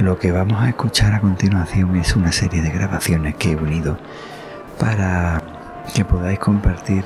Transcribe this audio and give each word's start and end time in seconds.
Lo 0.00 0.18
que 0.18 0.32
vamos 0.32 0.60
a 0.60 0.68
escuchar 0.68 1.14
a 1.14 1.20
continuación 1.20 1.94
es 1.96 2.16
una 2.16 2.32
serie 2.32 2.62
de 2.62 2.70
grabaciones 2.70 3.36
que 3.36 3.52
he 3.52 3.56
unido 3.56 3.96
para 4.78 5.40
que 5.94 6.04
podáis 6.04 6.40
compartir 6.40 7.04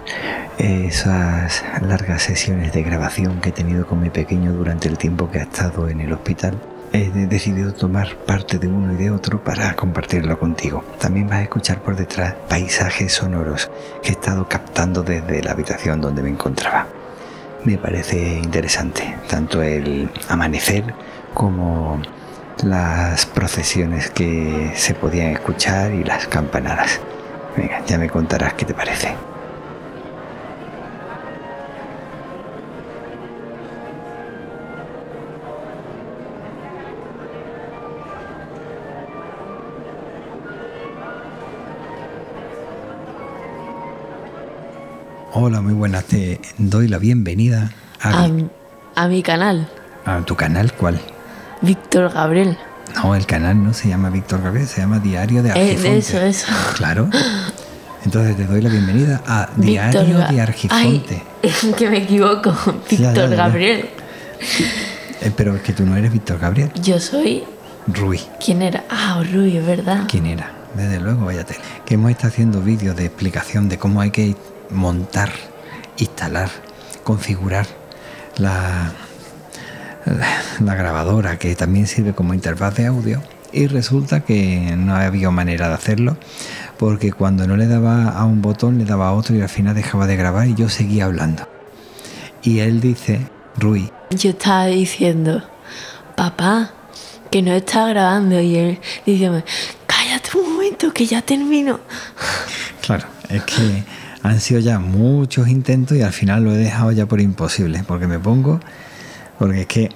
esas 0.56 1.64
largas 1.82 2.22
sesiones 2.22 2.72
de 2.72 2.82
grabación 2.82 3.42
que 3.42 3.50
he 3.50 3.52
tenido 3.52 3.86
con 3.86 4.00
mi 4.00 4.08
pequeño 4.08 4.52
durante 4.52 4.88
el 4.88 4.96
tiempo 4.96 5.30
que 5.30 5.40
ha 5.40 5.42
estado 5.42 5.88
en 5.90 6.00
el 6.00 6.14
hospital. 6.14 6.58
He 6.92 7.10
decidido 7.10 7.74
tomar 7.74 8.16
parte 8.16 8.58
de 8.58 8.68
uno 8.68 8.94
y 8.94 8.96
de 8.96 9.10
otro 9.10 9.44
para 9.44 9.76
compartirlo 9.76 10.38
contigo. 10.38 10.82
También 10.98 11.28
vas 11.28 11.40
a 11.40 11.42
escuchar 11.42 11.82
por 11.82 11.94
detrás 11.94 12.34
paisajes 12.48 13.12
sonoros 13.12 13.70
que 14.02 14.08
he 14.08 14.12
estado 14.12 14.48
captando 14.48 15.02
desde 15.02 15.42
la 15.42 15.52
habitación 15.52 16.00
donde 16.00 16.22
me 16.22 16.30
encontraba. 16.30 16.86
Me 17.64 17.76
parece 17.76 18.38
interesante 18.38 19.14
tanto 19.28 19.62
el 19.62 20.08
amanecer 20.30 20.94
como 21.34 22.00
las 22.64 23.26
procesiones 23.26 24.10
que 24.10 24.72
se 24.74 24.94
podían 24.94 25.28
escuchar 25.28 25.92
y 25.92 26.04
las 26.04 26.26
campanadas. 26.26 27.00
Venga, 27.56 27.84
ya 27.86 27.98
me 27.98 28.08
contarás 28.08 28.54
qué 28.54 28.64
te 28.64 28.74
parece. 28.74 29.14
Hola, 45.32 45.60
muy 45.60 45.74
buenas. 45.74 46.04
Te 46.04 46.40
doy 46.56 46.88
la 46.88 46.98
bienvenida 46.98 47.70
a, 48.02 48.28
a, 48.96 49.08
mi 49.08 49.22
canal. 49.22 49.68
¿A 50.04 50.20
tu 50.22 50.34
canal 50.34 50.72
cuál? 50.72 51.00
Víctor 51.62 52.12
Gabriel. 52.12 52.58
No, 52.94 53.14
el 53.14 53.26
canal 53.26 53.62
no 53.62 53.74
se 53.74 53.88
llama 53.88 54.10
Víctor 54.10 54.42
Gabriel, 54.42 54.66
se 54.66 54.80
llama 54.80 54.98
Diario 54.98 55.42
de 55.42 55.50
eh, 55.50 55.52
Argifonte. 55.52 55.98
eso, 55.98 56.20
eso. 56.20 56.46
Claro. 56.76 57.08
Entonces 58.04 58.36
te 58.36 58.46
doy 58.46 58.62
la 58.62 58.70
bienvenida 58.70 59.22
a 59.26 59.48
Diario 59.56 60.18
de 60.18 60.40
Argifonte. 60.40 61.22
Ay, 61.42 61.72
que 61.78 61.90
me 61.90 61.98
equivoco. 61.98 62.54
Víctor 62.88 63.34
Gabriel. 63.34 63.90
Eh, 65.20 65.32
pero 65.36 65.56
es 65.56 65.62
que 65.62 65.72
tú 65.72 65.84
no 65.84 65.96
eres 65.96 66.12
Víctor 66.12 66.38
Gabriel. 66.38 66.70
Yo 66.80 66.98
soy. 67.00 67.44
Rui. 67.86 68.20
¿Quién 68.44 68.62
era? 68.62 68.84
Ah, 68.88 69.22
Rui, 69.32 69.56
es 69.56 69.66
verdad. 69.66 70.04
¿Quién 70.08 70.26
era? 70.26 70.52
Desde 70.74 71.00
luego, 71.00 71.26
váyate. 71.26 71.56
Que 71.84 71.94
hemos 71.94 72.10
estado 72.10 72.28
haciendo 72.28 72.60
vídeos 72.60 72.94
de 72.96 73.06
explicación 73.06 73.68
de 73.68 73.78
cómo 73.78 74.00
hay 74.00 74.10
que 74.10 74.36
montar, 74.70 75.30
instalar, 75.96 76.50
configurar 77.02 77.66
la, 78.36 78.92
la, 80.60 80.74
grabadora 80.74 81.38
que 81.38 81.54
también 81.54 81.86
sirve 81.86 82.12
como 82.14 82.34
interfaz 82.34 82.76
de 82.76 82.86
audio 82.86 83.22
y 83.52 83.66
resulta 83.66 84.20
que 84.20 84.74
no 84.76 84.94
había 84.94 85.30
manera 85.30 85.68
de 85.68 85.74
hacerlo 85.74 86.16
porque 86.78 87.12
cuando 87.12 87.46
no 87.46 87.56
le 87.56 87.66
daba 87.66 88.10
a 88.10 88.24
un 88.24 88.42
botón 88.42 88.78
le 88.78 88.84
daba 88.84 89.08
a 89.08 89.12
otro 89.12 89.36
y 89.36 89.40
al 89.40 89.48
final 89.48 89.74
dejaba 89.74 90.06
de 90.06 90.16
grabar 90.16 90.48
y 90.48 90.54
yo 90.54 90.68
seguía 90.68 91.06
hablando. 91.06 91.48
Y 92.42 92.60
él 92.60 92.80
dice, 92.80 93.28
Rui. 93.56 93.90
Yo 94.10 94.30
estaba 94.30 94.66
diciendo, 94.66 95.42
papá, 96.16 96.70
que 97.30 97.42
no 97.42 97.52
está 97.52 97.88
grabando 97.88 98.40
y 98.40 98.56
él 98.56 98.80
dice, 99.04 99.44
cállate 99.86 100.38
un 100.38 100.52
momento 100.54 100.92
que 100.92 101.06
ya 101.06 101.22
termino. 101.22 101.80
Claro, 102.80 103.06
es 103.28 103.42
que 103.42 103.84
han 104.22 104.40
sido 104.40 104.60
ya 104.60 104.78
muchos 104.78 105.48
intentos 105.48 105.96
y 105.96 106.00
al 106.00 106.12
final 106.14 106.44
lo 106.44 106.52
he 106.52 106.56
dejado 106.56 106.90
ya 106.92 107.04
por 107.04 107.20
imposible, 107.20 107.84
porque 107.86 108.06
me 108.06 108.18
pongo, 108.18 108.60
porque 109.38 109.60
es 109.62 109.66
que 109.66 109.90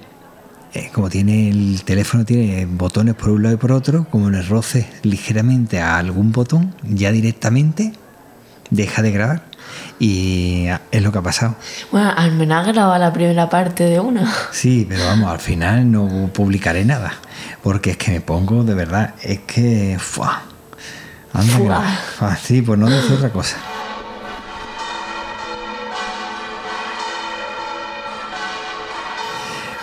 eh, 0.73 0.89
como 0.91 1.09
tiene 1.09 1.49
el 1.49 1.83
teléfono 1.83 2.25
tiene 2.25 2.65
botones 2.65 3.13
por 3.13 3.29
un 3.29 3.43
lado 3.43 3.55
y 3.55 3.57
por 3.57 3.71
otro, 3.71 4.07
como 4.09 4.29
le 4.29 4.41
roces 4.41 4.87
ligeramente 5.03 5.79
a 5.79 5.97
algún 5.97 6.31
botón, 6.31 6.73
ya 6.83 7.11
directamente 7.11 7.93
deja 8.71 9.01
de 9.01 9.11
grabar. 9.11 9.43
Y 9.99 10.65
es 10.91 11.01
lo 11.01 11.11
que 11.11 11.19
ha 11.19 11.21
pasado. 11.21 11.55
Bueno, 11.91 12.11
al 12.15 12.33
menos 12.33 12.65
grabado 12.65 12.97
la 12.97 13.13
primera 13.13 13.49
parte 13.49 13.83
de 13.85 13.99
uno. 13.99 14.21
Sí, 14.51 14.85
pero 14.89 15.05
vamos, 15.05 15.31
al 15.31 15.39
final 15.39 15.91
no 15.91 16.29
publicaré 16.33 16.85
nada. 16.85 17.13
Porque 17.61 17.91
es 17.91 17.97
que 17.97 18.11
me 18.11 18.21
pongo, 18.21 18.63
de 18.63 18.73
verdad, 18.73 19.13
es 19.21 19.39
que. 19.41 19.97
¡fua! 19.99 20.43
Anda, 21.33 21.99
así, 22.19 22.61
pues 22.61 22.77
no 22.77 22.89
decir 22.89 23.13
otra 23.13 23.31
cosa. 23.31 23.57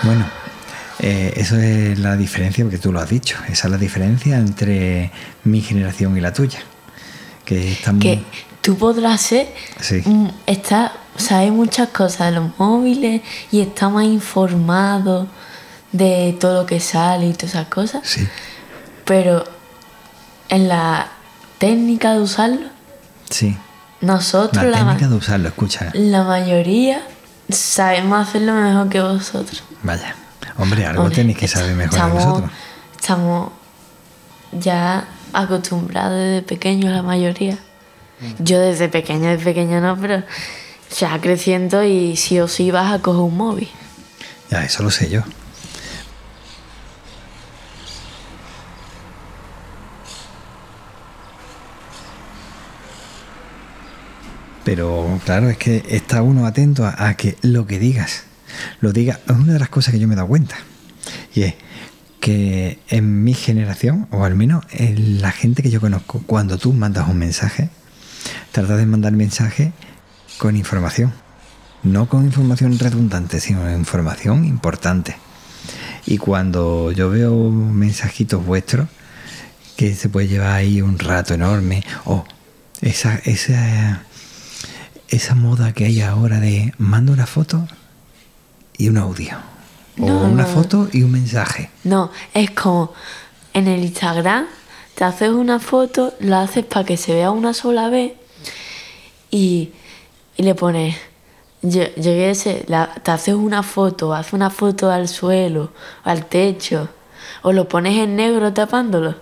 Bueno, 0.03 0.25
eh, 0.99 1.33
eso 1.37 1.57
es 1.57 1.99
la 1.99 2.17
diferencia, 2.17 2.65
porque 2.65 2.79
tú 2.79 2.93
lo 2.93 3.01
has 3.01 3.09
dicho, 3.09 3.37
esa 3.49 3.69
es 3.69 3.71
la 3.71 3.79
diferencia 3.79 4.37
entre 4.37 5.11
mi 5.45 5.61
generación 5.61 6.17
y 6.17 6.21
la 6.21 6.33
tuya. 6.33 6.61
Que, 7.45 7.73
estamos... 7.73 8.03
que 8.03 8.23
tú 8.61 8.77
podrás 8.77 9.21
ser, 9.21 9.53
sí. 9.81 10.03
Está, 10.47 10.93
sabes 11.17 11.53
muchas 11.53 11.89
cosas 11.89 12.33
de 12.33 12.41
los 12.41 12.59
móviles 12.59 13.23
y 13.51 13.61
está 13.61 13.89
más 13.89 14.05
informado 14.05 15.27
de 15.93 16.37
todo 16.39 16.63
lo 16.63 16.67
que 16.67 16.81
sale 16.81 17.27
y 17.27 17.33
todas 17.33 17.55
esas 17.55 17.69
cosas. 17.69 18.03
Sí. 18.05 18.27
Pero 19.05 19.45
en 20.49 20.69
la 20.69 21.09
técnica 21.59 22.13
de 22.13 22.21
usarlo, 22.21 22.69
sí. 23.29 23.57
nosotros 24.01 24.65
la 24.65 24.79
técnica 24.79 25.09
de 25.09 25.15
usarlo, 25.15 25.49
escucha. 25.49 25.91
La 25.95 26.25
mayoría 26.25 27.03
sabemos 27.53 28.29
hacerlo 28.29 28.55
mejor 28.55 28.89
que 28.89 29.01
vosotros. 29.01 29.63
Vaya. 29.83 30.15
Hombre, 30.57 30.85
algo 30.85 31.11
tenéis 31.11 31.39
que 31.39 31.49
saber 31.49 31.75
mejor 31.75 31.99
que 31.99 32.15
nosotros. 32.15 32.51
Estamos 32.99 33.53
ya 34.53 35.07
acostumbrados 35.33 36.19
desde 36.19 36.43
pequeños 36.43 36.93
la 36.93 37.03
mayoría. 37.03 37.59
Mm. 38.21 38.43
Yo 38.43 38.61
desde 38.61 38.89
pequeño, 38.89 39.31
desde 39.31 39.45
pequeño 39.45 39.81
no, 39.81 39.97
pero 39.99 40.23
ya 40.99 41.21
creciendo 41.21 41.83
y 41.85 42.17
sí 42.17 42.41
o 42.41 42.49
sí 42.49 42.71
vas 42.71 42.93
a 42.93 42.99
coger 43.01 43.23
un 43.23 43.37
móvil. 43.37 43.69
Ya, 44.51 44.65
eso 44.65 44.83
lo 44.83 44.91
sé 44.91 45.09
yo. 45.09 45.23
Pero 54.71 55.19
claro, 55.25 55.51
es 55.51 55.57
que 55.57 55.83
está 55.89 56.23
uno 56.23 56.47
atento 56.47 56.87
a, 56.87 57.15
que 57.15 57.37
lo 57.43 57.67
que 57.67 57.81
digas, 57.81 58.23
lo 58.81 58.93
diga. 58.93 59.19
Es 59.27 59.35
una 59.35 59.55
de 59.55 59.59
las 59.59 59.69
cosas 59.69 59.93
que 59.93 59.99
yo 59.99 60.07
me 60.07 60.15
he 60.15 60.17
dado 60.17 60.29
cuenta. 60.29 60.59
Y 61.35 61.43
es 61.43 61.55
que 62.21 62.79
en 62.89 63.25
mi 63.25 63.35
generación, 63.35 64.07
o 64.13 64.25
al 64.25 64.37
menos 64.37 64.65
en 64.71 65.21
la 65.23 65.33
gente 65.33 65.65
que 65.65 65.71
yo 65.71 65.81
conozco, 65.81 66.23
cuando 66.25 66.57
tú 66.57 66.73
mandas 66.73 67.09
un 67.09 67.19
mensaje, 67.19 67.69
tratas 68.53 68.79
de 68.79 68.87
mandar 68.87 69.11
mensaje 69.11 69.73
con 70.39 70.57
información. 70.57 71.13
No 71.83 72.09
con 72.09 72.25
información 72.25 72.79
redundante, 72.79 73.41
sino 73.41 73.69
información 73.77 74.45
importante. 74.45 75.17
Y 76.07 76.19
cuando 76.19 76.93
yo 76.93 77.11
veo 77.11 77.51
mensajitos 77.51 78.47
vuestros, 78.47 78.89
que 79.77 79.97
se 79.97 80.09
puede 80.09 80.29
llevar 80.29 80.53
ahí 80.53 80.81
un 80.81 80.97
rato 80.97 81.35
enorme, 81.35 81.83
o 82.05 82.25
esa, 82.83 83.17
esa 83.25 84.05
esa 85.11 85.35
moda 85.35 85.73
que 85.73 85.85
hay 85.85 86.01
ahora 86.01 86.41
de 86.41 86.73
mando 86.79 87.13
una 87.13 87.27
foto 87.27 87.67
y 88.79 88.89
un 88.89 88.97
audio. 88.97 89.37
o 89.99 90.07
una 90.07 90.47
foto 90.47 90.89
y 90.93 91.03
un 91.03 91.13
mensaje. 91.13 91.69
No, 91.85 92.11
es 92.33 92.51
como 92.53 92.95
en 93.53 93.69
el 93.69 93.83
Instagram 93.83 94.47
te 94.95 95.05
haces 95.05 95.31
una 95.31 95.59
foto, 95.59 96.15
la 96.21 96.43
haces 96.43 96.65
para 96.65 96.85
que 96.85 96.97
se 96.97 97.15
vea 97.15 97.31
una 97.31 97.55
sola 97.55 97.89
vez 97.89 98.13
y, 99.31 99.73
le 100.37 100.55
pones, 100.55 100.97
yo, 101.63 101.85
yo 101.97 102.13
te 102.13 103.11
haces 103.11 103.35
una 103.35 103.63
foto, 103.63 104.15
haces 104.15 104.33
una 104.33 104.51
foto 104.51 104.91
al 104.91 105.09
suelo, 105.09 105.73
al 106.05 106.27
techo, 106.27 106.89
o 107.43 107.53
lo 107.53 107.69
pones 107.69 107.97
en 107.99 108.17
negro 108.17 108.53
tapándolo 108.53 109.17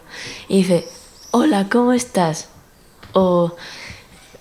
y 0.49 0.59
dices, 0.59 0.85
hola, 1.31 1.69
¿cómo 1.71 1.93
estás? 1.93 2.49
O 3.13 3.57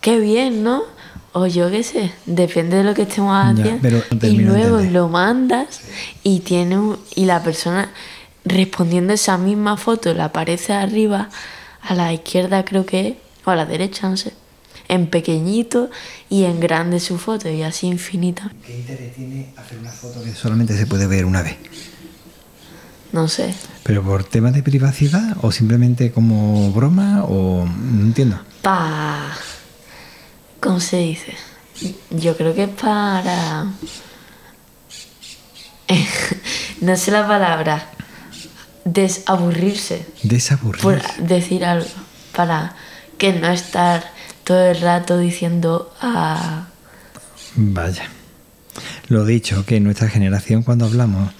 qué 0.01 0.19
bien, 0.19 0.63
¿no? 0.63 0.96
O 1.33 1.47
yo 1.47 1.69
qué 1.69 1.83
sé, 1.83 2.11
depende 2.25 2.77
de 2.77 2.83
lo 2.83 2.93
que 2.93 3.03
estemos 3.03 3.35
haciendo. 3.35 4.03
y 4.23 4.37
luego 4.37 4.79
lo 4.81 5.07
mandas 5.09 5.81
y 6.23 6.39
tiene 6.39 6.95
y 7.15 7.25
la 7.25 7.43
persona 7.43 7.91
respondiendo 8.43 9.13
esa 9.13 9.37
misma 9.37 9.77
foto 9.77 10.13
le 10.13 10.21
aparece 10.21 10.73
arriba, 10.73 11.29
a 11.81 11.93
la 11.95 12.13
izquierda 12.13 12.63
creo 12.65 12.85
que 12.85 13.07
es, 13.07 13.15
o 13.45 13.51
a 13.51 13.55
la 13.55 13.65
derecha, 13.65 14.09
no 14.09 14.17
sé, 14.17 14.33
en 14.87 15.07
pequeñito 15.07 15.89
y 16.29 16.45
en 16.45 16.59
grande 16.59 16.99
su 16.99 17.17
foto 17.17 17.49
y 17.49 17.61
así 17.61 17.87
infinita. 17.87 18.51
¿Qué 18.65 18.79
interés 18.79 19.13
tiene 19.15 19.53
hacer 19.57 19.77
una 19.79 19.91
foto 19.91 20.23
que 20.23 20.33
solamente 20.33 20.77
se 20.77 20.87
puede 20.87 21.07
ver 21.07 21.25
una 21.25 21.41
vez? 21.41 21.57
No 23.11 23.27
sé. 23.27 23.53
¿Pero 23.83 24.03
por 24.03 24.23
temas 24.23 24.53
de 24.53 24.63
privacidad 24.63 25.37
o 25.41 25.51
simplemente 25.51 26.11
como 26.11 26.71
broma 26.71 27.23
o 27.23 27.65
no 27.65 28.01
entiendo? 28.01 28.39
Pa 28.61 29.33
¿Cómo 30.67 30.81
se 30.81 30.97
dice? 30.97 31.33
Yo 32.09 32.35
creo 32.35 32.53
que 32.53 32.63
es 32.63 32.69
para... 32.69 33.67
no 36.81 36.97
sé 36.97 37.11
la 37.11 37.25
palabra. 37.25 37.89
desaburrirse 38.83 40.05
por 40.21 40.29
Desaburrirse. 40.29 41.21
decir 41.21 41.63
algo, 41.63 41.87
para 42.35 42.75
que 43.17 43.31
no 43.31 43.47
estar 43.47 44.11
todo 44.43 44.61
el 44.65 44.81
rato 44.81 45.17
diciendo 45.17 45.95
ah, 46.01 46.67
Vaya. 47.55 48.09
Lo 49.07 49.23
dicho, 49.23 49.65
que 49.65 49.79
nuestra 49.79 50.09
generación 50.09 50.63
cuando 50.63 50.83
hablamos 50.83 51.31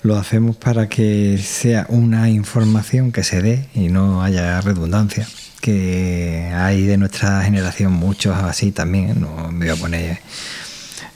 lo 0.00 0.16
hacemos 0.16 0.56
para 0.56 0.88
que 0.88 1.36
sea 1.36 1.84
una 1.90 2.30
información 2.30 3.12
que 3.12 3.24
se 3.24 3.42
dé 3.42 3.68
y 3.74 3.88
no 3.88 4.22
haya 4.22 4.58
redundancia. 4.62 5.28
Que 5.60 6.50
hay 6.54 6.86
de 6.86 6.96
nuestra 6.96 7.42
generación 7.42 7.92
muchos 7.92 8.36
así 8.36 8.72
también, 8.72 9.10
¿eh? 9.10 9.14
no 9.14 9.50
me 9.52 9.66
voy 9.66 9.76
a 9.76 9.80
poner... 9.80 10.18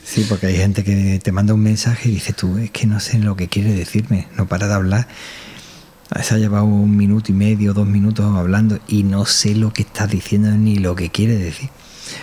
Sí, 0.04 0.26
porque 0.28 0.48
hay 0.48 0.56
gente 0.56 0.84
que 0.84 1.18
te 1.18 1.32
manda 1.32 1.54
un 1.54 1.62
mensaje 1.62 2.10
y 2.10 2.12
dice 2.12 2.34
tú, 2.34 2.58
es 2.58 2.70
que 2.70 2.86
no 2.86 3.00
sé 3.00 3.18
lo 3.18 3.36
que 3.36 3.48
quiere 3.48 3.72
decirme, 3.72 4.28
no 4.36 4.46
para 4.46 4.68
de 4.68 4.74
hablar. 4.74 5.08
Se 6.22 6.34
ha 6.34 6.38
llevado 6.38 6.66
un 6.66 6.94
minuto 6.94 7.32
y 7.32 7.34
medio, 7.34 7.72
dos 7.72 7.86
minutos 7.86 8.26
hablando 8.36 8.78
y 8.86 9.02
no 9.02 9.24
sé 9.24 9.54
lo 9.54 9.72
que 9.72 9.82
está 9.82 10.06
diciendo 10.06 10.50
ni 10.50 10.76
lo 10.76 10.94
que 10.94 11.10
quiere 11.10 11.36
decir. 11.38 11.70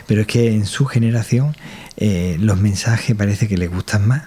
Pero 0.07 0.21
es 0.21 0.27
que 0.27 0.53
en 0.53 0.68
su 0.68 0.85
generación 0.85 1.56
eh, 1.97 2.38
los 2.39 2.59
mensajes 2.59 3.15
parece 3.15 3.47
que 3.47 3.57
les 3.57 3.69
gustan 3.69 4.07
más. 4.07 4.23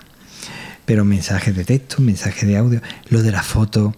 Pero 0.84 1.04
mensajes 1.04 1.56
de 1.56 1.64
texto, 1.64 2.02
mensajes 2.02 2.46
de 2.46 2.56
audio, 2.56 2.82
lo 3.08 3.22
de 3.22 3.30
la 3.30 3.42
foto, 3.42 3.94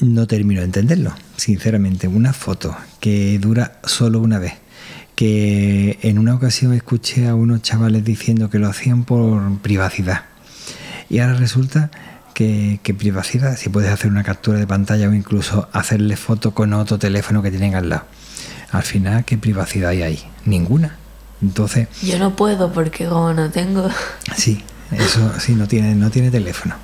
no 0.00 0.26
termino 0.26 0.60
de 0.60 0.66
entenderlo, 0.66 1.12
sinceramente. 1.36 2.08
Una 2.08 2.32
foto 2.32 2.76
que 3.00 3.38
dura 3.38 3.80
solo 3.84 4.20
una 4.20 4.38
vez. 4.38 4.54
Que 5.14 5.98
en 6.02 6.18
una 6.18 6.34
ocasión 6.34 6.72
escuché 6.74 7.26
a 7.26 7.34
unos 7.34 7.62
chavales 7.62 8.04
diciendo 8.04 8.50
que 8.50 8.58
lo 8.58 8.68
hacían 8.68 9.04
por 9.04 9.58
privacidad. 9.58 10.26
Y 11.10 11.18
ahora 11.18 11.34
resulta 11.34 11.90
que, 12.34 12.78
que 12.82 12.94
privacidad, 12.94 13.56
si 13.56 13.68
puedes 13.68 13.90
hacer 13.90 14.10
una 14.10 14.22
captura 14.22 14.58
de 14.58 14.66
pantalla 14.66 15.08
o 15.08 15.14
incluso 15.14 15.68
hacerle 15.72 16.16
foto 16.16 16.54
con 16.54 16.72
otro 16.72 16.98
teléfono 16.98 17.42
que 17.42 17.50
tienen 17.50 17.74
al 17.74 17.88
lado. 17.88 18.04
Al 18.70 18.82
final, 18.82 19.24
¿qué 19.24 19.38
privacidad 19.38 19.90
hay 19.90 20.02
ahí? 20.02 20.20
Ninguna. 20.44 20.96
Entonces, 21.40 21.88
yo 22.02 22.18
no 22.18 22.36
puedo 22.36 22.72
porque 22.72 23.06
como 23.06 23.32
no 23.32 23.50
tengo... 23.50 23.88
sí, 24.36 24.62
eso 24.92 25.32
sí, 25.38 25.54
no 25.54 25.66
tiene, 25.66 25.94
no 25.94 26.10
tiene 26.10 26.30
teléfono. 26.30 26.74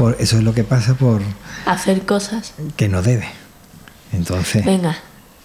Por, 0.00 0.16
eso 0.18 0.36
es 0.38 0.42
lo 0.42 0.52
que 0.54 0.64
pasa 0.64 0.94
por 0.94 1.20
hacer 1.66 2.04
cosas. 2.06 2.54
que 2.76 2.88
no 2.88 3.02
debe. 3.02 3.28
Entonces, 4.12 4.64
Venga, 4.64 4.96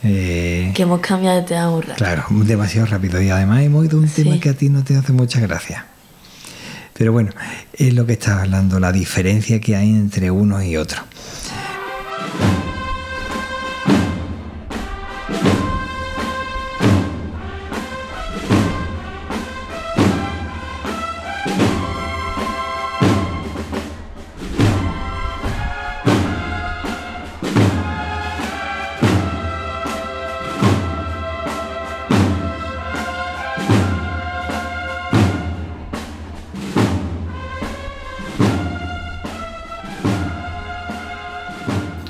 eh, 0.04 0.72
que 0.74 0.84
hemos 0.84 1.00
cambiado 1.02 1.38
de 1.42 1.44
tema 1.44 1.70
rato. 1.82 1.94
claro, 1.98 2.24
demasiado 2.30 2.88
rápido. 2.88 3.22
Y 3.22 3.30
además 3.30 3.62
hemos 3.62 3.86
ido 3.86 3.98
a 3.98 4.02
un 4.02 4.08
Sí. 4.10 4.24
tema 4.24 4.40
que 4.40 4.50
a 4.50 4.54
ti 4.54 4.70
no 4.70 4.84
te 4.84 4.96
hace 4.96 5.12
mucha 5.14 5.40
gracia. 5.40 5.86
Pero 6.94 7.12
bueno, 7.12 7.32
es 7.74 7.94
lo 7.94 8.06
que 8.06 8.14
estaba 8.14 8.44
hablando, 8.44 8.80
la 8.80 8.92
diferencia 8.94 9.60
que 9.60 9.76
hay 9.76 9.90
entre 9.90 10.32
uno 10.32 10.64
y 10.64 10.78
otro. 10.78 11.02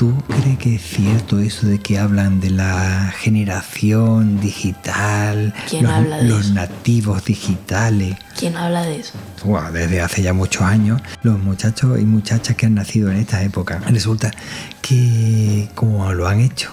¿Tú 0.05 0.13
crees 0.27 0.59
que 0.59 0.75
es 0.75 0.83
cierto 0.83 1.39
eso 1.39 1.65
de 1.65 1.79
que 1.79 1.97
hablan 1.97 2.39
de 2.39 2.51
la 2.51 3.11
generación 3.17 4.39
digital, 4.39 5.51
¿Quién 5.67 5.85
los, 5.85 5.93
habla 5.93 6.17
de 6.17 6.23
los 6.25 6.45
eso? 6.45 6.53
nativos 6.53 7.25
digitales? 7.25 8.15
¿Quién 8.37 8.55
habla 8.55 8.83
de 8.83 8.99
eso? 8.99 9.13
Buah, 9.43 9.71
desde 9.71 10.01
hace 10.01 10.21
ya 10.21 10.31
muchos 10.31 10.61
años, 10.61 11.01
los 11.23 11.39
muchachos 11.39 11.99
y 11.99 12.03
muchachas 12.03 12.55
que 12.55 12.67
han 12.67 12.75
nacido 12.75 13.09
en 13.09 13.17
esta 13.17 13.41
época, 13.41 13.81
resulta 13.87 14.29
que 14.83 15.69
como 15.73 16.13
lo 16.13 16.27
han 16.27 16.39
hecho 16.39 16.71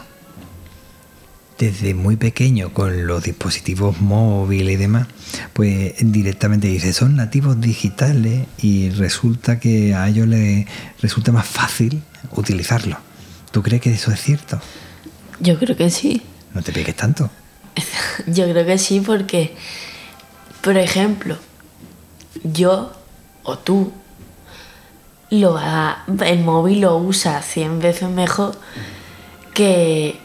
desde 1.58 1.94
muy 1.94 2.16
pequeño 2.16 2.74
con 2.74 3.06
los 3.06 3.22
dispositivos 3.22 3.98
móviles 4.02 4.74
y 4.74 4.76
demás, 4.76 5.06
pues 5.54 5.94
directamente 6.00 6.68
dice, 6.68 6.92
son 6.92 7.16
nativos 7.16 7.58
digitales 7.58 8.46
y 8.58 8.90
resulta 8.90 9.58
que 9.58 9.94
a 9.94 10.06
ellos 10.06 10.28
les 10.28 10.66
resulta 11.00 11.32
más 11.32 11.46
fácil 11.46 12.02
utilizarlo. 12.36 12.98
¿Tú 13.52 13.62
crees 13.62 13.82
que 13.82 13.92
eso 13.92 14.10
es 14.10 14.20
cierto? 14.20 14.60
Yo 15.40 15.58
creo 15.58 15.76
que 15.76 15.90
sí. 15.90 16.22
No 16.54 16.62
te 16.62 16.72
pegues 16.72 16.96
tanto. 16.96 17.30
Yo 18.26 18.44
creo 18.50 18.66
que 18.66 18.78
sí 18.78 19.00
porque, 19.00 19.54
por 20.60 20.76
ejemplo, 20.76 21.36
yo 22.44 22.92
o 23.44 23.56
tú, 23.58 23.92
lo 25.30 25.58
el 26.24 26.40
móvil 26.40 26.80
lo 26.82 26.96
usa 26.98 27.40
100 27.40 27.78
veces 27.80 28.08
mejor 28.10 28.58
que 29.54 30.18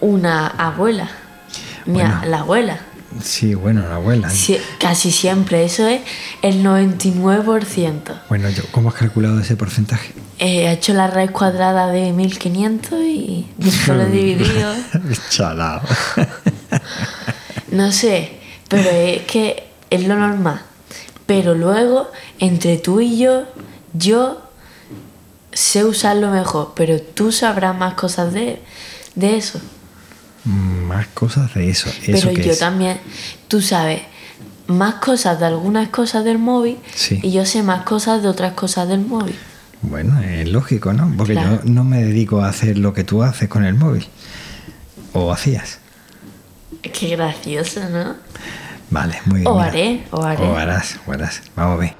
una 0.00 0.46
abuela. 0.46 1.08
Mi 1.86 2.00
a- 2.00 2.06
Bueno. 2.08 2.20
la 2.26 2.38
abuela. 2.40 2.78
Sí, 3.22 3.54
bueno, 3.54 3.82
la 3.88 3.96
abuela. 3.96 4.30
Sí, 4.30 4.56
casi 4.78 5.10
siempre, 5.10 5.64
eso 5.64 5.86
es 5.86 6.00
el 6.42 6.62
99%. 6.64 8.22
Bueno, 8.28 8.48
yo, 8.50 8.62
¿cómo 8.70 8.90
has 8.90 8.94
calculado 8.94 9.40
ese 9.40 9.56
porcentaje? 9.56 10.12
Eh, 10.38 10.66
he 10.66 10.72
hecho 10.72 10.94
la 10.94 11.08
raíz 11.08 11.30
cuadrada 11.32 11.88
de 11.88 12.12
1500 12.12 13.00
y 13.00 13.46
solo 13.84 14.02
he 14.02 14.10
dividido. 14.10 14.72
Chalao. 15.28 15.82
No 17.72 17.92
sé, 17.92 18.38
pero 18.68 18.88
es 18.90 19.22
que 19.22 19.68
es 19.90 20.06
lo 20.06 20.16
normal. 20.16 20.62
Pero 21.26 21.54
luego, 21.54 22.10
entre 22.38 22.78
tú 22.78 23.00
y 23.00 23.18
yo, 23.18 23.44
yo 23.92 24.40
sé 25.52 25.84
usarlo 25.84 26.30
mejor, 26.30 26.72
pero 26.74 27.00
tú 27.00 27.32
sabrás 27.32 27.76
más 27.76 27.94
cosas 27.94 28.32
de, 28.32 28.60
de 29.14 29.36
eso. 29.36 29.60
Más 30.44 31.06
cosas 31.08 31.52
de 31.54 31.68
eso. 31.70 31.88
¿Eso 32.06 32.28
pero 32.28 32.42
yo 32.42 32.52
es? 32.52 32.58
también, 32.58 32.98
tú 33.48 33.60
sabes 33.60 34.02
más 34.66 34.94
cosas 34.96 35.38
de 35.40 35.46
algunas 35.46 35.88
cosas 35.88 36.24
del 36.24 36.38
móvil 36.38 36.78
Sí. 36.94 37.18
y 37.22 37.32
yo 37.32 37.44
sé 37.44 37.62
más 37.62 37.82
cosas 37.82 38.22
de 38.22 38.28
otras 38.28 38.52
cosas 38.52 38.88
del 38.88 39.00
móvil. 39.00 39.34
Bueno, 39.82 40.20
es 40.20 40.48
lógico, 40.48 40.92
¿no? 40.92 41.12
Porque 41.16 41.32
Claro. 41.32 41.60
yo 41.64 41.70
no 41.70 41.84
me 41.84 42.02
dedico 42.04 42.42
a 42.42 42.48
hacer 42.48 42.78
lo 42.78 42.92
que 42.94 43.02
tú 43.04 43.22
haces 43.22 43.48
con 43.48 43.64
el 43.64 43.74
móvil. 43.74 44.06
¿O 45.12 45.32
hacías? 45.32 45.78
Qué 46.82 47.08
gracioso, 47.16 47.80
¿no? 47.90 48.14
Vale, 48.90 49.18
muy 49.26 49.40
bien. 49.40 49.50
O 49.52 49.58
haré, 49.60 50.04
o 50.10 50.22
haré. 50.22 50.44
O 50.46 50.56
harás, 50.56 50.98
o 51.06 51.12
harás. 51.12 51.42
Vamos 51.56 51.76
a 51.76 51.80
ver. 51.80 51.94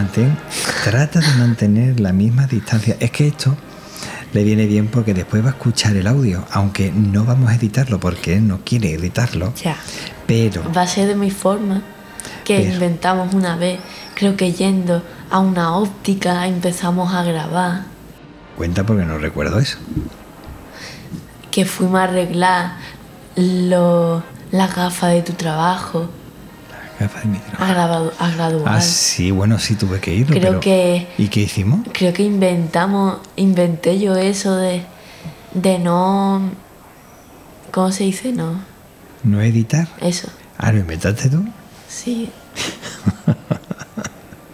Mantén, 0.00 0.36
trata 0.84 1.20
de 1.20 1.32
mantener 1.38 2.00
la 2.00 2.12
misma 2.12 2.46
distancia. 2.46 2.96
Es 3.00 3.10
que 3.10 3.28
esto 3.28 3.56
le 4.34 4.44
viene 4.44 4.66
bien 4.66 4.88
porque 4.88 5.14
después 5.14 5.42
va 5.42 5.48
a 5.48 5.52
escuchar 5.52 5.96
el 5.96 6.06
audio, 6.06 6.44
aunque 6.52 6.92
no 6.92 7.24
vamos 7.24 7.50
a 7.50 7.54
editarlo 7.54 7.98
porque 7.98 8.34
él 8.36 8.46
no 8.46 8.60
quiere 8.62 8.92
editarlo. 8.92 9.54
Ya. 9.54 9.76
Pero 10.26 10.70
Va 10.70 10.82
a 10.82 10.86
ser 10.86 11.08
de 11.08 11.14
mi 11.14 11.30
forma 11.30 11.80
que 12.44 12.58
Pero- 12.58 12.74
inventamos 12.74 13.32
una 13.32 13.56
vez. 13.56 13.80
Creo 14.14 14.36
que 14.36 14.52
yendo 14.52 15.02
a 15.30 15.38
una 15.38 15.74
óptica 15.76 16.46
empezamos 16.46 17.14
a 17.14 17.22
grabar. 17.22 17.84
cuenta 18.56 18.84
porque 18.84 19.04
no 19.06 19.16
recuerdo 19.16 19.58
eso. 19.58 19.78
Que 21.50 21.64
fuimos 21.64 22.00
a 22.00 22.04
arreglar 22.04 22.72
lo- 23.36 24.22
las 24.50 24.74
gafas 24.76 25.12
de 25.12 25.22
tu 25.22 25.32
trabajo. 25.32 26.00
Gafas 26.00 26.06
de 26.06 26.10
mi 26.52 26.68
trabajo. 26.68 26.85
A, 27.58 27.66
grabado, 27.72 28.12
a 28.18 28.30
graduar. 28.30 28.74
Ah, 28.76 28.80
sí, 28.80 29.30
bueno, 29.30 29.58
sí 29.58 29.74
tuve 29.74 30.00
que 30.00 30.14
irlo. 30.14 30.34
Creo 30.34 30.42
pero- 30.48 30.60
que- 30.60 31.06
¿Y 31.18 31.28
qué 31.28 31.42
hicimos? 31.42 31.80
Creo 31.92 32.12
que 32.12 32.22
inventamos, 32.22 33.18
inventé 33.36 33.98
yo 33.98 34.16
eso 34.16 34.56
de, 34.56 34.82
de 35.54 35.78
no... 35.78 36.50
¿Cómo 37.70 37.92
se 37.92 38.04
dice? 38.04 38.32
No. 38.32 38.60
¿No 39.24 39.40
editar? 39.42 39.88
Eso. 40.00 40.28
Ah, 40.56 40.72
¿lo 40.72 40.78
inventaste 40.78 41.28
tú? 41.28 41.44
Sí. 41.88 42.30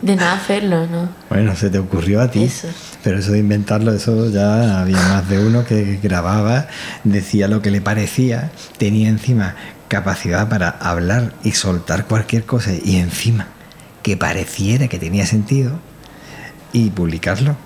De 0.01 0.17
no 0.17 0.25
hacerlo, 0.29 0.89
¿no? 0.89 1.09
Bueno, 1.29 1.55
se 1.55 1.71
te 1.71 1.79
ocurrió 1.79 2.21
a 2.21 2.29
ti. 2.31 2.43
Eso. 2.43 2.67
Pero 3.05 3.19
eso 3.21 3.31
de 3.33 3.39
inventarlo, 3.39 3.93
eso 3.93 4.29
ya 4.31 4.81
había 4.81 4.97
más 4.97 5.29
de 5.29 5.39
uno 5.45 5.65
que 5.65 6.01
grababa, 6.03 6.67
decía 7.05 7.47
lo 7.47 7.63
que 7.63 7.71
le 7.71 7.81
parecía, 7.81 8.51
tenía 8.79 9.09
encima 9.09 9.55
capacidad 9.93 10.49
para 10.49 10.71
hablar 10.71 11.35
y 11.45 11.53
soltar 11.53 12.07
cualquier 12.07 12.47
cosa 12.47 12.73
y 12.73 12.97
encima 12.97 13.49
que 14.03 14.17
pareciera 14.17 14.89
que 14.89 14.99
tenía 14.99 15.27
sentido 15.27 15.79
y 16.73 16.89
publicarlo. 16.89 17.57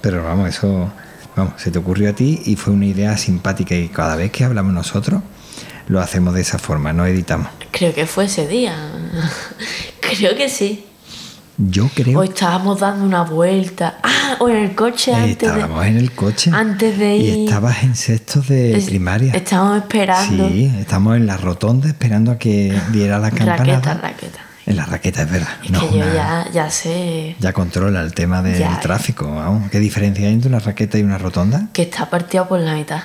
Pero 0.00 0.22
vamos, 0.22 0.48
eso, 0.48 0.92
vamos, 1.34 1.60
se 1.60 1.72
te 1.72 1.78
ocurrió 1.80 2.10
a 2.10 2.12
ti 2.12 2.40
y 2.46 2.54
fue 2.54 2.72
una 2.72 2.86
idea 2.86 3.16
simpática 3.16 3.74
y 3.74 3.88
cada 3.88 4.14
vez 4.14 4.30
que 4.30 4.44
hablamos 4.44 4.72
nosotros 4.72 5.22
lo 5.88 5.98
hacemos 6.00 6.34
de 6.34 6.42
esa 6.42 6.60
forma, 6.60 6.92
no 6.92 7.04
editamos. 7.04 7.48
Creo 7.72 7.92
que 7.92 8.06
fue 8.06 8.26
ese 8.26 8.46
día. 8.46 8.76
Creo 10.00 10.36
que 10.36 10.48
sí. 10.48 10.86
Yo 11.62 11.90
creo 11.94 12.20
O 12.20 12.22
estábamos 12.22 12.80
dando 12.80 13.04
una 13.04 13.22
vuelta. 13.22 13.98
Ah, 14.02 14.36
o 14.38 14.48
en 14.48 14.56
el 14.56 14.74
coche 14.74 15.12
antes 15.14 15.32
estábamos 15.32 15.82
de. 15.82 15.88
en 15.88 15.96
el 15.98 16.12
coche. 16.12 16.50
antes 16.54 16.98
de 16.98 17.16
Y 17.16 17.26
ir- 17.30 17.44
estabas 17.48 17.82
en 17.82 17.94
sextos 17.96 18.48
de 18.48 18.76
es- 18.78 18.84
primaria. 18.86 19.34
Estábamos 19.34 19.78
esperando. 19.82 20.48
Sí, 20.48 20.72
estamos 20.80 21.16
en 21.16 21.26
la 21.26 21.36
rotonda 21.36 21.88
esperando 21.88 22.30
a 22.30 22.38
que 22.38 22.78
diera 22.92 23.18
la 23.18 23.30
campanada. 23.30 23.56
Raqueta, 23.64 23.94
raqueta. 23.94 24.38
En 24.66 24.76
la 24.76 24.86
raqueta, 24.86 25.22
es 25.22 25.30
verdad. 25.30 25.48
Es 25.64 25.70
No, 25.70 25.80
que 25.80 25.98
yo 25.98 26.04
una- 26.04 26.14
ya, 26.14 26.46
ya 26.52 26.70
sé 26.70 27.36
ya 27.40 27.52
controla 27.52 28.00
el 28.02 28.14
tema 28.14 28.40
del 28.40 28.58
Ya. 28.58 28.80
tráfico. 28.80 29.34
vamos. 29.34 29.70
¿Qué 29.70 29.80
diferencia 29.80 30.26
hay 30.28 30.32
entre 30.32 30.48
una 30.48 30.60
raqueta 30.60 30.96
y 30.98 31.02
una 31.02 31.18
rotonda? 31.18 31.68
que 31.72 31.82
está 31.82 32.08
partido 32.08 32.48
por 32.48 32.60
la 32.60 32.74
mitad. 32.74 33.02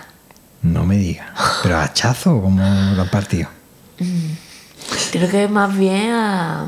No 0.61 0.85
me 0.85 0.95
digas. 0.97 1.27
¿Pero 1.61 1.75
a 1.77 1.83
hachazo 1.83 2.37
o 2.37 2.41
cómo 2.43 2.63
lo 2.95 3.01
han 3.01 3.09
partido? 3.09 3.49
Creo 5.11 5.29
que 5.29 5.47
más 5.47 5.75
bien 5.77 6.11
a. 6.11 6.67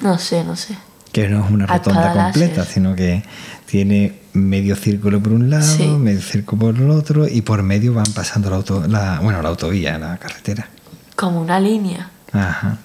No 0.00 0.18
sé, 0.18 0.44
no 0.44 0.56
sé. 0.56 0.76
Que 1.12 1.28
no 1.28 1.44
es 1.44 1.50
una 1.50 1.66
rotonda 1.66 2.12
completa, 2.24 2.64
sino 2.64 2.94
que 2.94 3.22
tiene 3.66 4.20
medio 4.32 4.76
círculo 4.76 5.20
por 5.20 5.32
un 5.32 5.50
lado, 5.50 5.62
Sí. 5.64 5.84
medio 5.86 6.20
círculo 6.20 6.60
por 6.72 6.76
el 6.76 6.90
otro, 6.90 7.26
y 7.28 7.42
por 7.42 7.62
medio 7.62 7.94
van 7.94 8.12
pasando 8.12 8.48
la, 8.50 8.56
auto, 8.56 8.86
la 8.86 9.20
bueno, 9.20 9.42
la 9.42 9.48
autovía, 9.48 9.98
la 9.98 10.16
carretera. 10.18 10.68
Como 11.16 11.40
una 11.40 11.58
línea. 11.58 12.10
Ajá. 12.32 12.78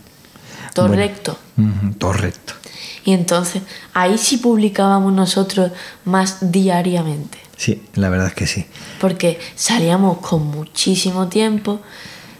Todo 0.73 0.87
Bueno. 0.87 1.03
recto. 1.03 1.37
Todo 1.97 2.13
recto. 2.13 2.53
Y 3.05 3.13
entonces, 3.13 3.61
ahí 3.93 4.17
sí 4.17 4.37
publicábamos 4.37 5.13
nosotros 5.13 5.71
más 6.05 6.37
diariamente. 6.51 7.37
Sí, 7.55 7.83
la 7.93 8.09
verdad 8.09 8.27
es 8.27 8.33
que 8.33 8.47
sí. 8.47 8.65
Porque 8.99 9.39
salíamos 9.55 10.17
con 10.17 10.47
muchísimo 10.47 11.27
tiempo, 11.27 11.79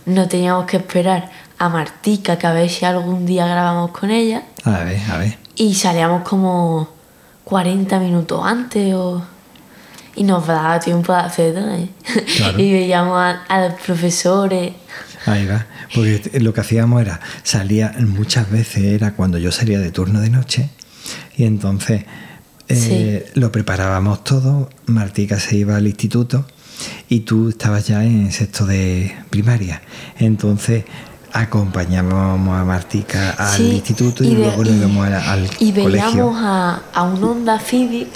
no 0.07 0.27
teníamos 0.27 0.65
que 0.65 0.77
esperar 0.77 1.29
a 1.59 1.69
Martica, 1.69 2.37
que 2.37 2.47
a 2.47 2.51
ver 2.53 2.69
si 2.69 2.83
algún 2.83 3.25
día 3.25 3.47
grabamos 3.47 3.91
con 3.91 4.09
ella, 4.11 4.43
A 4.63 4.79
ver, 4.83 4.99
a 5.11 5.17
ver. 5.17 5.37
Y 5.55 5.75
salíamos 5.75 6.27
como 6.27 6.89
40 7.43 7.99
minutos 7.99 8.41
antes 8.45 8.93
o... 8.93 9.25
y 10.15 10.23
nos 10.23 10.47
daba 10.47 10.79
tiempo 10.79 11.13
de 11.13 11.19
hacer 11.19 11.55
¿eh? 11.57 11.89
Claro. 12.37 12.59
y 12.61 12.73
veíamos 12.73 13.17
a, 13.17 13.43
a 13.47 13.67
los 13.67 13.79
profesores. 13.81 14.73
Ahí 15.25 15.45
va. 15.45 15.65
Porque 15.93 16.39
lo 16.39 16.53
que 16.53 16.61
hacíamos 16.61 17.01
era, 17.01 17.19
salía 17.43 17.95
muchas 17.99 18.49
veces, 18.49 18.83
era 18.83 19.13
cuando 19.13 19.37
yo 19.37 19.51
salía 19.51 19.79
de 19.79 19.91
turno 19.91 20.21
de 20.21 20.29
noche, 20.29 20.69
y 21.37 21.45
entonces 21.45 22.05
eh, 22.67 23.29
lo 23.35 23.51
preparábamos 23.51 24.23
todo, 24.23 24.69
Martica 24.87 25.39
se 25.39 25.57
iba 25.57 25.75
al 25.75 25.87
instituto 25.87 26.45
y 27.09 27.21
tú 27.21 27.49
estabas 27.49 27.87
ya 27.87 28.03
en 28.03 28.31
sexto 28.31 28.65
de 28.65 29.15
primaria. 29.29 29.81
Entonces 30.17 30.85
acompañábamos 31.35 32.57
a 32.59 32.63
Martica 32.63 33.31
al 33.37 33.57
Sí, 33.57 33.71
instituto 33.75 34.23
y, 34.23 34.29
de- 34.29 34.35
luego 34.35 34.63
nos 34.63 34.73
y- 34.73 34.77
íbamos 34.77 35.07
al, 35.07 35.49
Y 35.59 35.71
colegio. 35.73 35.89
veíamos 35.91 36.37
a, 36.41 36.81
a 36.93 37.03
un 37.03 37.23
Honda 37.23 37.59
Civic 37.59 38.07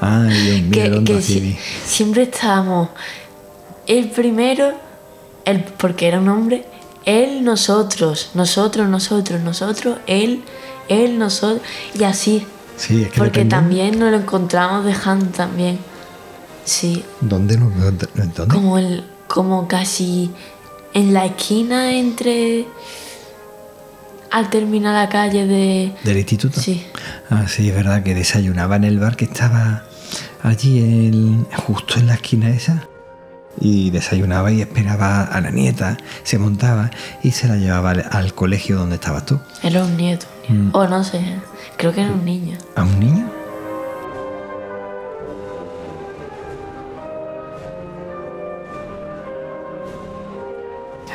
Ay, 0.00 0.34
Dios 0.34 0.62
mío, 0.62 1.04
que, 1.04 1.14
que 1.14 1.22
si- 1.22 1.56
siempre 1.86 2.24
estábamos 2.24 2.90
el 3.86 4.10
primero, 4.10 4.72
el, 5.44 5.62
porque 5.64 6.08
era 6.08 6.18
un 6.20 6.28
hombre, 6.28 6.64
él, 7.06 7.42
nosotros, 7.44 8.30
nosotros, 8.34 8.88
nosotros, 8.88 9.40
nosotros, 9.40 9.98
él, 10.06 10.42
él, 10.88 11.18
nosotros, 11.18 11.62
y 11.98 12.04
así. 12.04 12.46
Sí, 12.76 13.02
es 13.02 13.10
que 13.10 13.18
Porque 13.18 13.40
depende- 13.44 13.50
también 13.56 13.98
nos 13.98 14.10
lo 14.10 14.16
encontramos 14.18 14.84
dejando 14.84 15.26
también. 15.26 15.78
Sí, 16.64 17.04
¿Dónde 17.20 17.56
lo 17.58 17.66
dónde? 17.70 18.06
como 18.48 18.78
el, 18.78 19.04
como 19.28 19.68
casi 19.68 20.30
en 20.94 21.12
la 21.12 21.26
esquina 21.26 21.92
entre 21.96 22.66
al 24.30 24.50
terminar 24.50 24.94
la 24.94 25.08
calle 25.08 25.46
de 25.46 25.92
¿Del 26.02 26.18
instituto? 26.18 26.60
Sí. 26.60 26.84
Ah, 27.30 27.46
sí, 27.48 27.68
es 27.68 27.74
verdad 27.74 28.02
que 28.02 28.14
desayunaba 28.14 28.76
en 28.76 28.84
el 28.84 28.98
bar 28.98 29.16
que 29.16 29.26
estaba 29.26 29.84
allí 30.42 30.78
en- 30.80 31.46
justo 31.66 31.98
en 31.98 32.06
la 32.08 32.14
esquina 32.14 32.50
esa. 32.50 32.88
Y 33.60 33.90
desayunaba 33.90 34.50
y 34.50 34.60
esperaba 34.62 35.22
a 35.22 35.40
la 35.40 35.50
nieta, 35.50 35.96
se 36.24 36.38
montaba 36.38 36.90
y 37.22 37.30
se 37.30 37.46
la 37.48 37.56
llevaba 37.56 37.90
al, 37.90 38.04
al 38.10 38.34
colegio 38.34 38.76
donde 38.76 38.96
estabas 38.96 39.26
tú. 39.26 39.38
era 39.62 39.84
un 39.84 39.96
nieto. 39.96 40.26
Mm. 40.48 40.70
O 40.72 40.86
no 40.86 41.04
sé, 41.04 41.22
creo 41.76 41.92
que 41.92 42.02
era 42.02 42.12
un 42.12 42.24
niño. 42.24 42.58
¿A 42.76 42.82
un 42.82 42.98
niño? 43.00 43.30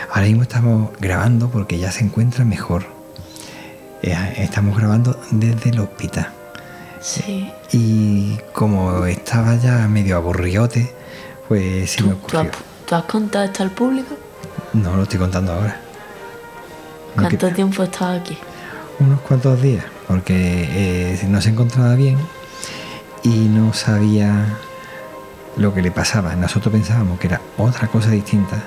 Ahora 0.09 0.23
mismo 0.27 0.43
estamos 0.43 0.89
grabando 0.99 1.49
porque 1.49 1.77
ya 1.77 1.91
se 1.91 2.03
encuentra 2.03 2.43
mejor. 2.45 2.85
Eh, 4.01 4.15
Estamos 4.37 4.77
grabando 4.77 5.19
desde 5.31 5.69
el 5.69 5.79
hospital. 5.79 6.29
Sí. 6.99 7.51
Y 7.71 8.37
como 8.53 9.05
estaba 9.05 9.55
ya 9.55 9.87
medio 9.87 10.17
aburriote, 10.17 10.91
pues 11.49 11.91
se 11.91 12.03
me 12.03 12.11
¿Tú, 12.11 12.15
tú 12.15 12.37
has, 12.37 12.45
ocurrió. 12.45 12.51
tú 12.87 12.95
has 12.95 13.03
contado 13.03 13.43
esto 13.45 13.63
al 13.63 13.71
público? 13.71 14.15
No 14.73 14.95
lo 14.95 15.03
estoy 15.03 15.19
contando 15.19 15.51
ahora. 15.51 15.81
No, 17.15 17.27
que- 17.27 17.37
¿Cuánto 17.37 17.55
tiempo 17.55 17.83
estado 17.83 18.19
aquí? 18.19 18.37
unos 18.99 19.19
cuantos 19.21 19.61
días, 19.61 19.83
porque 20.07 20.33
eh, 21.15 21.25
no 21.29 21.41
se 21.41 21.49
encontraba 21.49 21.95
bien 21.95 22.17
y 23.23 23.29
no 23.47 23.73
sabía 23.73 24.45
lo 25.57 25.73
que 25.73 25.81
le 25.81 25.89
pasaba. 25.91 26.35
Nosotros 26.35 26.71
pensábamos 26.73 27.17
que 27.19 27.27
era 27.27 27.41
otra 27.57 27.87
cosa 27.87 28.09
distinta 28.11 28.57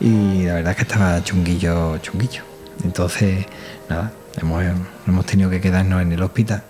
y 0.00 0.44
la 0.44 0.54
verdad 0.54 0.70
es 0.72 0.76
que 0.76 0.82
estaba 0.82 1.22
chunguillo, 1.24 1.98
chunguillo. 1.98 2.42
Entonces, 2.84 3.44
nada, 3.88 4.12
hemos, 4.40 4.62
hemos 5.08 5.26
tenido 5.26 5.50
que 5.50 5.60
quedarnos 5.60 6.00
en 6.02 6.12
el 6.12 6.22
hospital 6.22 6.62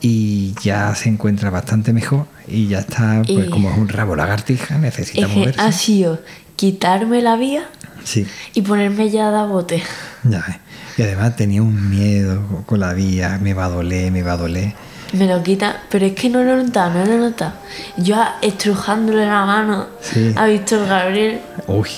y 0.00 0.54
ya 0.62 0.94
se 0.94 1.08
encuentra 1.08 1.50
bastante 1.50 1.92
mejor 1.92 2.26
y 2.46 2.68
ya 2.68 2.78
está, 2.80 3.22
pues 3.26 3.46
Y- 3.46 3.50
como 3.50 3.70
es 3.70 3.78
un 3.78 3.88
rabo 3.88 4.14
lagartija, 4.16 4.78
necesita 4.78 5.26
Es 5.26 5.32
moverse. 5.34 5.60
ha 5.60 5.72
sido 5.72 6.20
quitarme 6.56 7.20
la 7.22 7.36
vía 7.36 7.64
Sí. 8.04 8.26
y 8.54 8.62
ponerme 8.62 9.10
ya 9.10 9.28
a 9.28 9.30
dar 9.30 9.48
bote. 9.48 9.82
Ya 10.24 10.42
ves. 10.46 10.56
Y 10.96 11.02
además 11.02 11.36
tenía 11.36 11.62
un 11.62 11.90
miedo 11.90 12.64
con 12.66 12.80
la 12.80 12.92
vía, 12.92 13.38
me 13.40 13.54
va 13.54 13.66
a 13.66 13.68
doler, 13.68 14.10
me 14.10 14.22
va 14.22 14.32
a 14.32 14.36
doler. 14.36 14.72
Me 15.12 15.26
lo 15.26 15.42
quita, 15.42 15.82
pero 15.90 16.04
es 16.06 16.12
que 16.14 16.28
no 16.28 16.42
lo 16.42 16.58
he 16.58 16.64
notado, 16.64 16.98
no 16.98 17.04
lo 17.06 17.12
he 17.14 17.18
notado. 17.18 17.52
Yo 17.96 18.16
estrujándole 18.42 19.24
la 19.26 19.46
mano 19.46 19.86
Sí. 20.00 20.32
a 20.36 20.46
Víctor 20.46 20.86
Gabriel, 20.88 21.40
Uy, 21.66 21.88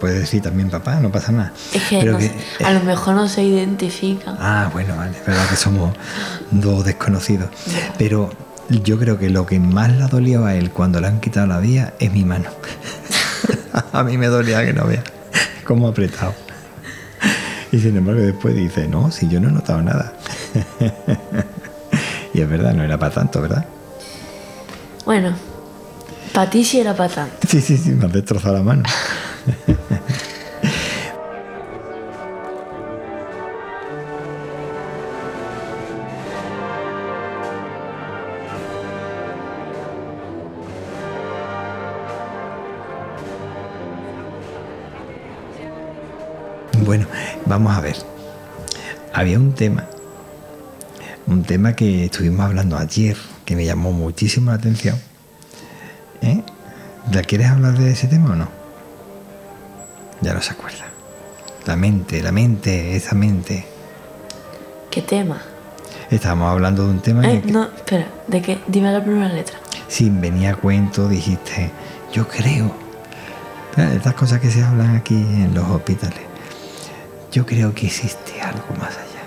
puede 0.00 0.20
decir 0.20 0.42
también 0.42 0.70
papá, 0.70 0.96
no 1.00 1.10
pasa 1.10 1.32
nada. 1.32 1.52
es 1.72 1.82
que, 1.84 1.98
Pero 2.00 2.12
no 2.12 2.18
que- 2.18 2.28
sé, 2.58 2.64
a 2.64 2.72
lo 2.72 2.80
mejor 2.80 3.14
no 3.14 3.28
se 3.28 3.42
identifican. 3.42 4.36
Ah, 4.38 4.68
bueno, 4.72 4.96
vale, 4.96 5.16
es 5.18 5.24
verdad 5.26 5.48
que 5.48 5.56
somos 5.56 5.94
dos 6.50 6.84
desconocidos. 6.84 7.48
Pero 7.98 8.30
yo 8.68 8.98
creo 8.98 9.18
que 9.18 9.30
lo 9.30 9.46
que 9.46 9.58
más 9.60 9.90
le 9.92 10.02
ha 10.04 10.08
dolido 10.08 10.44
a 10.46 10.54
él 10.54 10.70
cuando 10.70 11.00
le 11.00 11.06
han 11.08 11.20
quitado 11.20 11.46
la 11.46 11.58
vía 11.58 11.94
es 12.00 12.12
mi 12.12 12.24
mano. 12.24 12.48
a 13.92 14.02
mí 14.04 14.18
me 14.18 14.26
dolía 14.26 14.64
que 14.64 14.72
no 14.72 14.84
vea 14.86 15.02
cómo 15.64 15.88
apretado. 15.88 16.34
Y 17.70 17.78
sin 17.78 17.96
embargo 17.96 18.20
después 18.20 18.54
dice, 18.54 18.86
no, 18.88 19.10
si 19.10 19.28
yo 19.28 19.40
no 19.40 19.48
he 19.48 19.52
notado 19.52 19.80
nada. 19.80 20.12
y 22.34 22.40
es 22.40 22.48
verdad, 22.48 22.74
no 22.74 22.82
era 22.82 22.98
para 22.98 23.14
tanto, 23.14 23.40
¿verdad? 23.40 23.64
Bueno, 25.04 25.34
para 26.34 26.50
ti 26.50 26.64
sí 26.64 26.80
era 26.80 26.94
para 26.94 27.14
tanto. 27.14 27.36
Sí, 27.48 27.60
sí, 27.60 27.76
sí, 27.76 27.90
me 27.90 28.06
has 28.06 28.12
destrozado 28.12 28.56
la 28.56 28.62
mano. 28.62 28.82
Bueno, 46.84 47.06
vamos 47.46 47.72
a 47.74 47.80
ver. 47.80 47.96
Había 49.14 49.38
un 49.38 49.54
tema, 49.54 49.86
un 51.26 51.44
tema 51.44 51.74
que 51.74 52.06
estuvimos 52.06 52.44
hablando 52.44 52.76
ayer, 52.76 53.16
que 53.44 53.54
me 53.54 53.64
llamó 53.64 53.92
muchísimo 53.92 54.50
la 54.50 54.56
atención. 54.56 54.96
¿Eh? 56.22 56.42
¿La 57.12 57.22
quieres 57.22 57.48
hablar 57.48 57.78
de 57.78 57.92
ese 57.92 58.08
tema 58.08 58.32
o 58.32 58.36
no? 58.36 58.61
Ya 60.22 60.34
no 60.34 60.40
se 60.42 60.52
acuerda. 60.52 60.86
La 61.66 61.76
mente, 61.76 62.22
la 62.22 62.32
mente, 62.32 62.96
esa 62.96 63.14
mente. 63.14 63.64
¿Qué 64.90 65.02
tema? 65.02 65.40
Estábamos 66.10 66.50
hablando 66.50 66.84
de 66.84 66.90
un 66.90 67.00
tema 67.00 67.26
Eh, 67.28 67.40
que, 67.44 67.52
no, 67.52 67.64
espera, 67.64 68.06
¿de 68.26 68.42
qué? 68.42 68.58
Dime 68.66 68.92
la 68.92 69.02
primera 69.02 69.28
letra. 69.28 69.58
sin 69.88 70.20
venir 70.20 70.48
a 70.48 70.56
cuento, 70.56 71.08
dijiste, 71.08 71.70
yo 72.12 72.26
creo. 72.26 72.74
Estas 73.76 74.14
cosas 74.14 74.40
que 74.40 74.50
se 74.50 74.62
hablan 74.62 74.96
aquí 74.96 75.14
en 75.14 75.54
los 75.54 75.68
hospitales. 75.68 76.20
Yo 77.30 77.46
creo 77.46 77.74
que 77.74 77.86
existe 77.86 78.40
algo 78.42 78.64
más 78.78 78.90
allá. 78.96 79.22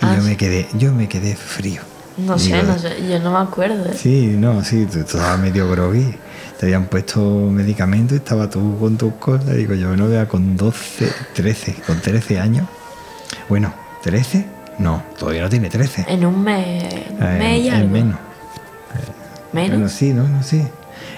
Y 0.00 0.04
Ah, 0.06 0.14
yo 0.16 0.22
sí. 0.22 0.28
me 0.28 0.36
quedé, 0.36 0.68
yo 0.74 0.92
me 0.92 1.08
quedé 1.08 1.36
frío. 1.36 1.82
No 2.16 2.38
sé, 2.38 2.62
no 2.62 2.76
sé, 2.78 3.08
yo 3.08 3.18
no 3.20 3.30
me 3.32 3.38
acuerdo. 3.38 3.86
¿eh? 3.86 3.94
Sí, 3.96 4.34
no, 4.38 4.62
sí, 4.64 4.86
tú, 4.90 4.98
estabas 5.00 5.38
medio 5.38 5.68
groggy. 5.70 6.14
Te 6.58 6.66
habían 6.66 6.86
puesto 6.86 7.20
medicamentos 7.20 8.12
y 8.12 8.16
estaba 8.18 8.48
tú 8.48 8.78
con 8.78 8.96
tus 8.96 9.14
cosas. 9.14 9.56
Digo, 9.56 9.74
yo 9.74 9.96
no 9.96 10.08
vea 10.08 10.28
con 10.28 10.56
12, 10.56 11.12
13, 11.34 11.74
con 11.86 12.00
13 12.00 12.38
años. 12.38 12.66
Bueno, 13.48 13.72
¿13? 14.04 14.44
No, 14.78 15.02
todavía 15.18 15.42
no 15.42 15.48
tiene 15.48 15.68
13. 15.68 16.06
En 16.08 16.24
un 16.24 16.42
mes, 16.42 16.84
en 16.94 17.16
un 17.16 17.22
Eh, 17.22 17.38
mes 17.38 17.62
y 17.64 17.68
en 17.68 17.74
algo. 17.74 17.88
menos. 17.90 18.18
Menos. 19.52 19.70
Bueno, 19.70 19.88
sí, 19.88 20.12
no, 20.12 20.26
no, 20.28 20.42
sí. 20.42 20.62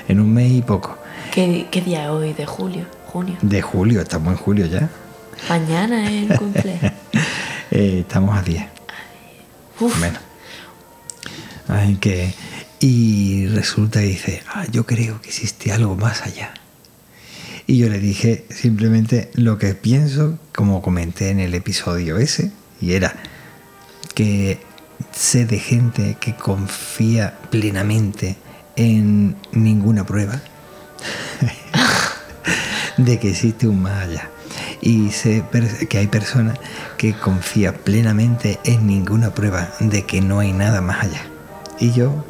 En 0.09 0.19
un 0.21 0.33
mes 0.33 0.50
y 0.50 0.62
poco. 0.62 0.97
¿Qué, 1.33 1.67
qué 1.71 1.81
día 1.83 2.05
es 2.05 2.11
hoy? 2.11 2.33
¿De 2.33 2.47
julio? 2.47 2.85
¿Junio? 3.07 3.37
De 3.43 3.62
julio, 3.62 4.00
estamos 4.00 4.33
en 4.33 4.38
julio 4.38 4.67
ya. 4.67 4.88
Mañana 5.49 6.11
es 6.11 6.31
el 6.31 6.38
cumple. 6.38 6.79
Eh, 7.71 8.00
estamos 8.07 8.37
a 8.38 8.43
10. 8.43 8.64
Uf, 9.81 9.99
Menos. 10.00 10.21
Así 11.67 11.97
que. 11.97 12.33
Y 12.81 13.47
resulta 13.47 14.00
que 14.00 14.07
dice, 14.07 14.43
ah, 14.49 14.66
yo 14.71 14.85
creo 14.85 15.21
que 15.21 15.28
existe 15.28 15.73
algo 15.73 15.97
más 15.97 16.23
allá. 16.23 16.54
Y 17.66 17.78
yo 17.78 17.88
le 17.88 17.99
dije 17.99 18.45
simplemente 18.50 19.31
lo 19.35 19.57
que 19.57 19.75
pienso, 19.75 20.38
como 20.54 20.83
comenté 20.83 21.31
en 21.31 21.40
el 21.40 21.54
episodio 21.54 22.19
ese, 22.19 22.52
y 22.81 22.93
era 22.93 23.14
que 24.14 24.61
sé 25.12 25.47
de 25.47 25.59
gente 25.59 26.16
que 26.21 26.37
confía 26.37 27.38
plenamente 27.50 28.37
en 28.76 29.37
ninguna 29.52 30.04
prueba 30.04 30.40
de 32.97 33.19
que 33.19 33.31
existe 33.31 33.66
un 33.66 33.83
más 33.83 34.04
allá. 34.04 34.31
Y 34.81 35.11
sé 35.11 35.43
que 35.88 35.99
hay 35.99 36.07
personas 36.09 36.59
que 36.99 37.14
confían 37.14 37.75
plenamente 37.85 38.59
en 38.64 38.87
ninguna 38.87 39.33
prueba 39.33 39.71
de 39.81 40.04
que 40.04 40.21
no 40.21 40.40
hay 40.40 40.52
nada 40.52 40.83
más 40.83 41.04
allá. 41.04 41.23
Y 41.81 41.93
yo 41.93 42.25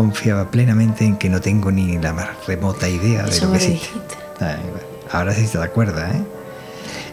confiaba 0.00 0.50
plenamente 0.50 1.06
en 1.06 1.16
que 1.16 1.30
no 1.30 1.40
tengo 1.40 1.72
ni 1.72 1.96
la 1.96 2.12
más 2.12 2.28
remota 2.46 2.86
idea 2.86 3.22
de 3.22 3.30
Eso 3.30 3.46
lo 3.46 3.52
que 3.52 3.56
existe. 3.56 3.86
dijiste. 3.94 4.14
Ay, 4.40 4.56
bueno, 4.70 4.86
ahora 5.10 5.32
sí 5.32 5.46
te 5.50 5.56
acuerdas, 5.58 6.14
¿eh? 6.16 6.22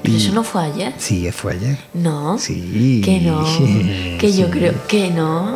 Pero 0.02 0.14
Y- 0.16 0.18
eso 0.18 0.34
no 0.34 0.44
fue 0.44 0.64
ayer. 0.66 0.94
Sí, 0.98 1.32
fue 1.32 1.54
ayer. 1.54 1.78
No. 1.94 2.38
Sí. 2.38 3.02
Que 3.06 3.22
no. 3.22 3.46
Que 4.20 4.34
yo 4.34 4.50
creo 4.50 4.74
que 4.90 5.10
no. 5.12 5.56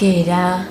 Que 0.00 0.22
era. 0.22 0.66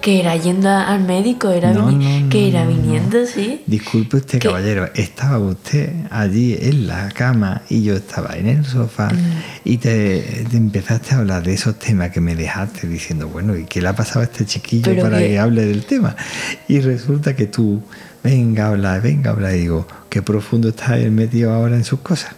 Que 0.00 0.20
era 0.20 0.34
yendo 0.34 0.70
al 0.70 1.00
médico, 1.04 1.50
era 1.50 1.72
No, 1.74 1.86
vini- 1.90 2.22
no, 2.22 2.30
que 2.30 2.48
era 2.48 2.66
viniendo, 2.66 3.26
sí. 3.26 3.60
Disculpe 3.66 4.16
usted, 4.16 4.38
¿Qué? 4.38 4.48
caballero, 4.48 4.88
estaba 4.94 5.38
usted 5.38 5.92
allí 6.10 6.56
en 6.58 6.86
la 6.86 7.10
cama 7.10 7.60
y 7.68 7.82
yo 7.82 7.96
estaba 7.96 8.34
en 8.38 8.48
el 8.48 8.64
sofá 8.64 9.10
Mm. 9.12 9.42
y 9.64 9.76
te, 9.76 10.46
te 10.50 10.56
empezaste 10.56 11.14
a 11.14 11.18
hablar 11.18 11.42
de 11.42 11.52
esos 11.52 11.78
temas 11.78 12.10
que 12.12 12.20
me 12.22 12.34
dejaste 12.34 12.86
diciendo, 12.88 13.28
bueno, 13.28 13.54
¿y 13.58 13.64
qué 13.66 13.82
le 13.82 13.88
ha 13.88 13.94
pasado 13.94 14.20
a 14.20 14.24
este 14.24 14.46
chiquillo 14.46 14.84
Pero 14.86 15.02
para 15.02 15.18
que- 15.18 15.28
que 15.28 15.38
hable 15.38 15.66
del 15.66 15.84
tema? 15.84 16.16
Y 16.66 16.80
resulta 16.80 17.36
que 17.36 17.46
tú, 17.46 17.82
venga, 18.24 18.68
habla, 18.68 18.98
venga, 19.00 19.32
habla, 19.32 19.54
y 19.54 19.60
digo, 19.60 19.86
qué 20.08 20.22
profundo 20.22 20.70
está 20.70 20.96
él 20.98 21.10
metido 21.10 21.52
ahora 21.52 21.76
en 21.76 21.84
sus 21.84 22.00
cosas. 22.00 22.32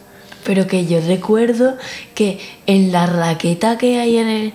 Pero 0.44 0.66
que 0.66 0.86
yo 0.86 1.00
recuerdo 1.06 1.76
que 2.16 2.40
en 2.66 2.90
la 2.90 3.06
raqueta 3.06 3.78
que 3.78 4.00
hay 4.00 4.16
en 4.16 4.28
el, 4.28 4.52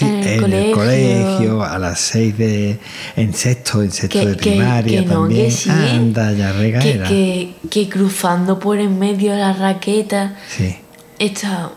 Sí, 0.00 0.06
en 0.06 0.14
el 0.22 0.26
en 0.28 0.40
colegio. 0.40 0.68
el 0.68 0.72
colegio, 0.74 1.62
a 1.62 1.78
las 1.78 2.00
seis 2.00 2.36
de. 2.36 2.78
en 3.16 3.34
sexto, 3.34 3.82
en 3.82 3.90
sexto 3.92 4.18
que, 4.20 4.26
de 4.26 4.36
que- 4.36 4.50
primaria 4.50 5.00
que 5.00 5.06
no, 5.06 5.12
también. 5.20 5.44
que 5.46 5.50
sí. 5.52 5.70
Anda, 5.70 6.32
ya 6.32 6.52
que, 6.52 6.58
regaera. 6.58 7.08
que, 7.08 7.54
que 7.70 7.88
cruzando 7.88 8.58
por 8.58 8.78
en 8.78 8.98
medio 8.98 9.32
de 9.32 9.38
la 9.38 9.52
raqueta 9.52 10.36
Sí, 10.48 10.76
está. 11.18 11.70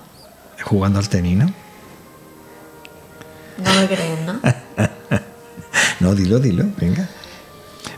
jugando 0.64 1.00
al 1.00 1.10
tenis, 1.10 1.38
¿no? 1.38 1.46
No 3.64 3.74
me 3.80 3.88
crees, 3.88 4.20
¿no? 4.26 4.40
No, 6.00 6.14
dilo, 6.16 6.40
dilo, 6.40 6.66
venga. 6.78 7.08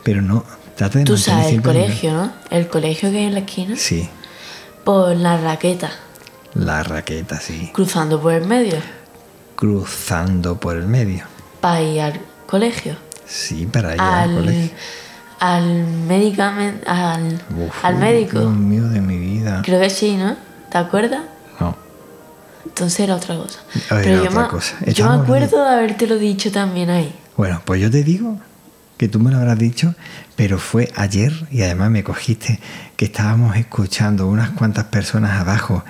Pero 0.04 0.22
no, 0.22 0.44
trata 0.76 0.98
de 1.00 1.04
Tú 1.04 1.16
sabes 1.16 1.52
el 1.52 1.62
colegio, 1.62 2.12
¿no? 2.12 2.32
El 2.50 2.68
colegio 2.68 3.10
que 3.10 3.18
hay 3.18 3.24
en 3.24 3.34
la 3.34 3.40
esquina. 3.40 3.74
Sí, 3.76 4.08
Por 4.84 5.16
la 5.16 5.36
raqueta. 5.38 5.90
la 6.54 6.82
raqueta, 6.84 7.40
sí. 7.40 7.70
Cruzando 7.72 8.20
por 8.20 8.32
el 8.32 8.46
medio. 8.46 8.76
Cruzando 9.56 10.60
por 10.60 10.76
el 10.76 10.86
medio. 10.86 11.24
Para 11.60 11.82
ir 11.82 12.00
al 12.00 12.20
colegio. 12.46 12.96
Sí, 13.26 13.66
para 13.66 13.94
ir 13.94 14.00
al, 14.00 14.30
Al, 14.30 14.36
colegio. 14.36 14.70
al 15.40 15.84
medicamento. 16.06 16.84
Al, 16.88 17.42
Uf, 17.58 17.84
al 17.84 17.96
médico. 17.96 18.38
Dios 18.38 18.52
mío 18.54 18.84
de 18.88 19.00
mi 19.00 19.18
vida. 19.18 19.62
Creo 19.64 19.80
que 19.80 19.90
sí, 19.90 20.16
¿no? 20.16 20.36
¿Te 20.70 20.78
acuerdas? 20.78 21.22
No. 21.58 21.74
Entonces 22.64 23.00
era 23.00 23.16
otra 23.16 23.36
cosa. 23.36 23.60
Era 23.90 24.02
Pero 24.02 24.22
yo, 24.24 24.28
otra 24.30 24.42
me, 24.42 24.48
cosa. 24.48 24.76
yo 24.86 25.08
me 25.08 25.22
acuerdo 25.22 25.64
de 25.64 25.70
habértelo 25.74 26.16
dicho 26.18 26.52
también 26.52 26.90
ahí. 26.90 27.14
Bueno, 27.36 27.60
pues 27.64 27.80
yo 27.80 27.90
te 27.90 28.02
digo 28.04 28.38
que 28.96 29.08
tú 29.08 29.18
me 29.20 29.30
lo 29.30 29.38
habrás 29.38 29.58
dicho, 29.58 29.94
pero 30.36 30.58
fue 30.58 30.90
ayer 30.96 31.32
y 31.50 31.62
además 31.62 31.90
me 31.90 32.02
cogiste 32.04 32.60
que 32.96 33.04
estábamos 33.06 33.56
escuchando 33.56 34.26
unas 34.26 34.50
cuantas 34.50 34.84
personas 34.84 35.38
abajo, 35.40 35.84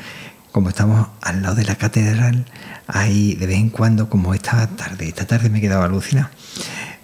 como 0.57 0.71
estamos 0.71 1.09
al 1.21 1.43
lado 1.43 1.57
de 1.57 1.65
la 1.65 1.75
catedral, 1.75 2.47
ahí 2.87 3.35
de 3.35 3.47
vez 3.47 3.59
en 3.59 3.69
cuando, 3.69 4.09
como 4.09 4.33
esta 4.33 4.67
tarde, 4.69 5.07
esta 5.07 5.27
tarde 5.27 5.51
me 5.51 5.59
he 5.59 5.61
quedado 5.61 5.83
alucinado, 5.83 6.31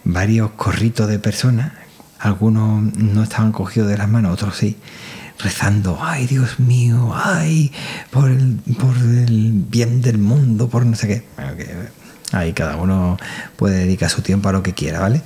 varios 0.04 0.52
corritos 0.52 1.06
de 1.06 1.18
personas, 1.18 1.72
algunos 2.18 2.82
no 2.96 3.22
estaban 3.22 3.52
cogidos 3.52 3.90
de 3.90 3.98
las 3.98 4.08
manos, 4.08 4.32
otros 4.32 4.56
sí, 4.56 4.78
rezando, 5.38 5.98
ay 6.00 6.26
Dios 6.26 6.60
mío, 6.60 7.12
ay, 7.14 7.70
por 8.10 8.30
el, 8.30 8.56
por 8.80 8.96
el 8.96 9.52
bien 9.68 10.00
del 10.00 10.16
mundo, 10.16 10.70
por 10.70 10.86
no 10.86 10.96
sé 10.96 11.08
qué. 11.08 11.26
Ahí 12.32 12.54
cada 12.54 12.76
uno 12.76 13.18
puede 13.56 13.80
dedicar 13.80 14.08
su 14.08 14.22
tiempo 14.22 14.48
a 14.48 14.52
lo 14.52 14.62
que 14.62 14.72
quiera, 14.72 14.98
¿vale? 14.98 15.20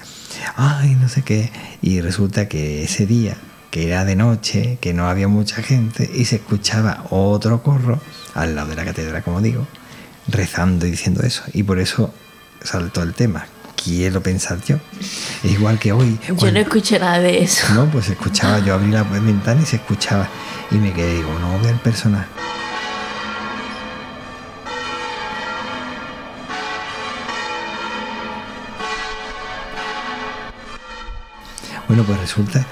Ay, 0.56 0.96
no 0.96 1.08
sé 1.08 1.22
qué. 1.22 1.52
Y 1.80 2.00
resulta 2.00 2.48
que 2.48 2.82
ese 2.82 3.06
día, 3.06 3.36
que 3.70 3.86
era 3.88 4.04
de 4.04 4.16
noche, 4.16 4.78
que 4.80 4.94
no 4.94 5.08
había 5.08 5.28
mucha 5.28 5.62
gente, 5.62 6.10
y 6.14 6.24
se 6.24 6.36
escuchaba 6.36 7.04
otro 7.10 7.62
corro 7.62 8.00
al 8.34 8.54
lado 8.54 8.68
de 8.68 8.76
la 8.76 8.84
catedral, 8.84 9.22
como 9.22 9.40
digo, 9.40 9.66
rezando 10.28 10.86
y 10.86 10.90
diciendo 10.90 11.22
eso. 11.22 11.42
Y 11.52 11.62
por 11.62 11.78
eso 11.78 12.12
saltó 12.62 13.02
el 13.02 13.14
tema. 13.14 13.46
Quiero 13.82 14.22
pensar 14.22 14.58
yo. 14.66 14.76
Es 15.44 15.52
igual 15.52 15.78
que 15.78 15.92
hoy. 15.92 16.18
Yo 16.26 16.34
cuando- 16.36 16.58
no 16.58 16.60
escuché 16.64 16.98
nada 16.98 17.18
de 17.20 17.42
eso. 17.42 17.72
no, 17.74 17.86
pues 17.90 18.06
se 18.06 18.12
escuchaba, 18.12 18.58
yo 18.60 18.74
abrí 18.74 18.90
la 18.90 19.02
ventana 19.04 19.60
y 19.62 19.66
se 19.66 19.76
escuchaba. 19.76 20.28
Y 20.70 20.76
me 20.76 20.92
quedé, 20.92 21.14
digo, 21.14 21.32
no 21.38 21.60
veo 21.60 21.70
el 21.70 21.78
personaje. 21.80 22.26
Bueno, 31.88 32.02
pues 32.04 32.18
resulta 32.20 32.64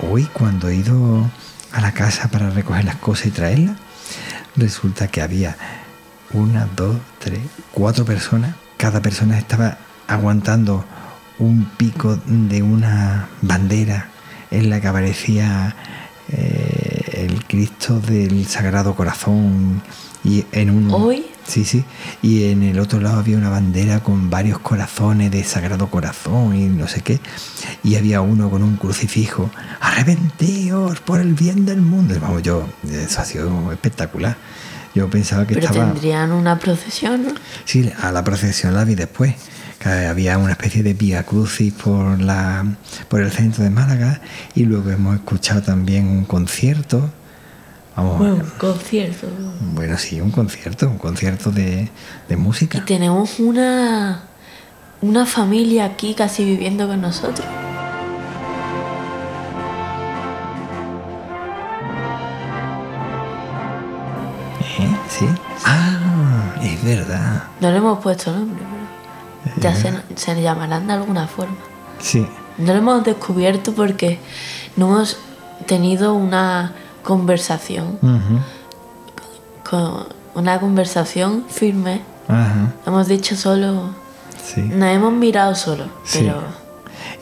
hoy 0.00 0.24
cuando 0.32 0.68
he 0.68 0.76
ido 0.76 1.30
a 1.72 1.80
la 1.80 1.92
casa 1.92 2.28
para 2.28 2.50
recoger 2.50 2.84
las 2.84 2.96
cosas 2.96 3.26
y 3.26 3.30
traerlas, 3.30 3.76
resulta 4.56 5.08
que 5.08 5.20
había 5.20 5.56
una, 6.32 6.66
dos, 6.74 6.96
tres, 7.18 7.40
cuatro 7.72 8.04
personas. 8.04 8.54
Cada 8.76 9.02
persona 9.02 9.38
estaba 9.38 9.78
aguantando 10.06 10.84
un 11.38 11.66
pico 11.76 12.18
de 12.26 12.62
una 12.62 13.28
bandera 13.42 14.08
en 14.50 14.70
la 14.70 14.80
que 14.80 14.88
aparecía 14.88 15.76
eh, 16.30 17.26
el 17.26 17.44
Cristo 17.44 18.00
del 18.00 18.46
Sagrado 18.46 18.94
Corazón 18.94 19.82
y 20.24 20.46
en 20.52 20.70
un 20.70 20.90
¿Hoy? 20.90 21.26
Sí 21.48 21.64
sí 21.64 21.84
y 22.22 22.44
en 22.44 22.62
el 22.62 22.78
otro 22.78 23.00
lado 23.00 23.18
había 23.18 23.36
una 23.36 23.48
bandera 23.48 24.00
con 24.00 24.30
varios 24.30 24.60
corazones 24.60 25.30
de 25.32 25.42
Sagrado 25.42 25.90
Corazón 25.90 26.54
y 26.54 26.66
no 26.66 26.86
sé 26.86 27.00
qué 27.00 27.20
y 27.82 27.96
había 27.96 28.20
uno 28.20 28.50
con 28.50 28.62
un 28.62 28.76
crucifijo 28.76 29.50
arrepentíos 29.80 31.00
por 31.00 31.20
el 31.20 31.34
bien 31.34 31.66
del 31.66 31.80
mundo 31.80 32.14
Y 32.14 32.18
vamos 32.18 32.42
yo 32.42 32.68
eso 32.88 33.20
ha 33.20 33.24
sido 33.24 33.72
espectacular 33.72 34.36
yo 34.94 35.08
pensaba 35.08 35.46
que 35.46 35.54
Pero 35.54 35.66
estaba 35.66 35.92
tendrían 35.92 36.32
una 36.32 36.58
procesión, 36.58 37.24
¿no? 37.24 37.30
Sí, 37.64 37.90
a 38.00 38.10
la 38.10 38.24
procesión 38.24 38.74
la 38.74 38.84
vi 38.84 38.94
después. 38.94 39.34
Que 39.78 39.88
había 39.90 40.38
una 40.38 40.52
especie 40.52 40.82
de 40.82 40.92
vía 40.92 41.22
crucis 41.22 41.72
por, 41.72 42.20
la, 42.20 42.66
por 43.08 43.20
el 43.20 43.30
centro 43.30 43.62
de 43.62 43.70
Málaga 43.70 44.20
y 44.56 44.64
luego 44.64 44.90
hemos 44.90 45.14
escuchado 45.14 45.62
también 45.62 46.08
un 46.08 46.24
concierto. 46.24 47.10
Vamos, 47.98 48.18
Bueno, 48.18 48.44
concierto. 48.58 49.26
bueno, 49.74 49.98
sí, 49.98 50.20
un 50.20 50.30
concierto, 50.30 50.86
un 50.88 50.98
concierto 50.98 51.50
de, 51.50 51.90
de 52.28 52.34
Y 52.34 52.36
música. 52.36 52.84
tenemos 52.84 53.40
una, 53.40 54.22
una 55.02 55.26
familia 55.26 55.86
aquí 55.86 56.14
casi 56.14 56.44
viviendo 56.44 56.86
con 56.86 57.00
nosotros. 57.00 57.44
¿Eh? 64.78 64.96
¿Sí? 65.08 65.26
Ah, 65.64 66.54
es 66.62 66.82
verdad. 66.84 67.44
No 67.60 67.70
le 67.70 67.76
hemos 67.78 67.98
puesto 68.00 68.32
nombre, 68.32 68.62
pero 69.44 69.56
ya 69.60 69.74
se, 69.74 69.92
se 70.14 70.40
llamarán 70.42 70.86
de 70.86 70.92
alguna 70.92 71.26
forma. 71.26 71.56
Sí. 72.00 72.26
No 72.58 72.72
lo 72.72 72.78
hemos 72.78 73.04
descubierto 73.04 73.72
porque 73.72 74.18
no 74.76 74.86
hemos 74.86 75.18
tenido 75.66 76.14
una 76.14 76.72
conversación, 77.08 77.98
con 79.68 80.06
una 80.34 80.60
conversación 80.60 81.44
firme. 81.48 82.02
Hemos 82.86 83.08
dicho 83.08 83.34
solo, 83.34 83.94
sí. 84.44 84.60
nos 84.60 84.90
hemos 84.90 85.14
mirado 85.14 85.54
solo, 85.54 85.86
Sí. 86.04 86.18
pero 86.20 86.42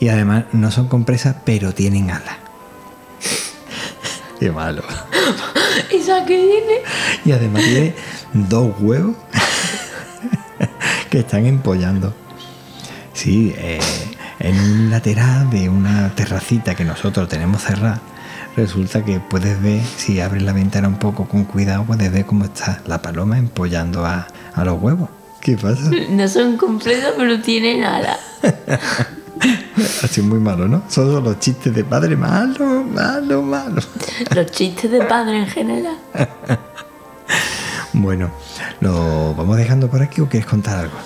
Y 0.01 0.09
además 0.09 0.43
no 0.51 0.71
son 0.71 0.89
compresas, 0.89 1.37
pero 1.45 1.73
tienen 1.73 2.11
alas. 2.11 2.35
Qué 4.41 4.51
malo. 4.51 4.83
¿Esa 5.89 6.25
qué 6.25 6.35
viene? 6.37 6.81
Y 7.23 7.31
además 7.31 7.63
tiene 7.63 7.95
dos 8.33 8.73
huevos 8.81 9.15
que 11.09 11.19
están 11.19 11.45
empollando. 11.45 12.13
Sí, 13.13 13.53
eh, 13.57 13.79
en 14.39 14.59
un 14.59 14.91
lateral 14.91 15.49
de 15.49 15.69
una 15.69 16.09
terracita 16.13 16.75
que 16.75 16.83
nosotros 16.83 17.27
tenemos 17.29 17.61
cerrada, 17.63 18.01
resulta 18.55 19.03
que 19.03 19.19
puedes 19.19 19.61
ver, 19.61 19.81
si 19.83 20.19
abres 20.21 20.43
la 20.43 20.53
ventana 20.53 20.87
un 20.87 20.97
poco 20.99 21.27
con 21.27 21.43
cuidado, 21.45 21.83
puedes 21.83 22.11
ver 22.11 22.25
cómo 22.25 22.45
está 22.45 22.81
la 22.87 23.01
paloma 23.01 23.37
empollando 23.37 24.05
a, 24.05 24.27
a 24.53 24.63
los 24.65 24.81
huevos. 24.81 25.09
¿Qué 25.41 25.55
pasa? 25.57 25.89
No 26.09 26.27
son 26.27 26.57
completos, 26.57 27.13
pero 27.17 27.39
tienen 27.41 27.83
alas. 27.83 28.19
Así 30.03 30.21
muy 30.21 30.39
malo, 30.39 30.67
¿no? 30.67 30.81
Son 30.89 31.23
los 31.23 31.39
chistes 31.39 31.73
de 31.73 31.83
padre 31.83 32.15
malo, 32.15 32.83
malo, 32.83 33.43
malo. 33.43 33.81
Los 34.35 34.51
chistes 34.51 34.89
de 34.91 35.01
padre 35.03 35.39
en 35.39 35.47
general. 35.47 35.97
Bueno, 37.93 38.29
¿lo 38.79 39.33
vamos 39.33 39.57
dejando 39.57 39.89
por 39.89 40.03
aquí 40.03 40.21
o 40.21 40.29
quieres 40.29 40.47
contar 40.47 40.77
algo? 40.77 40.97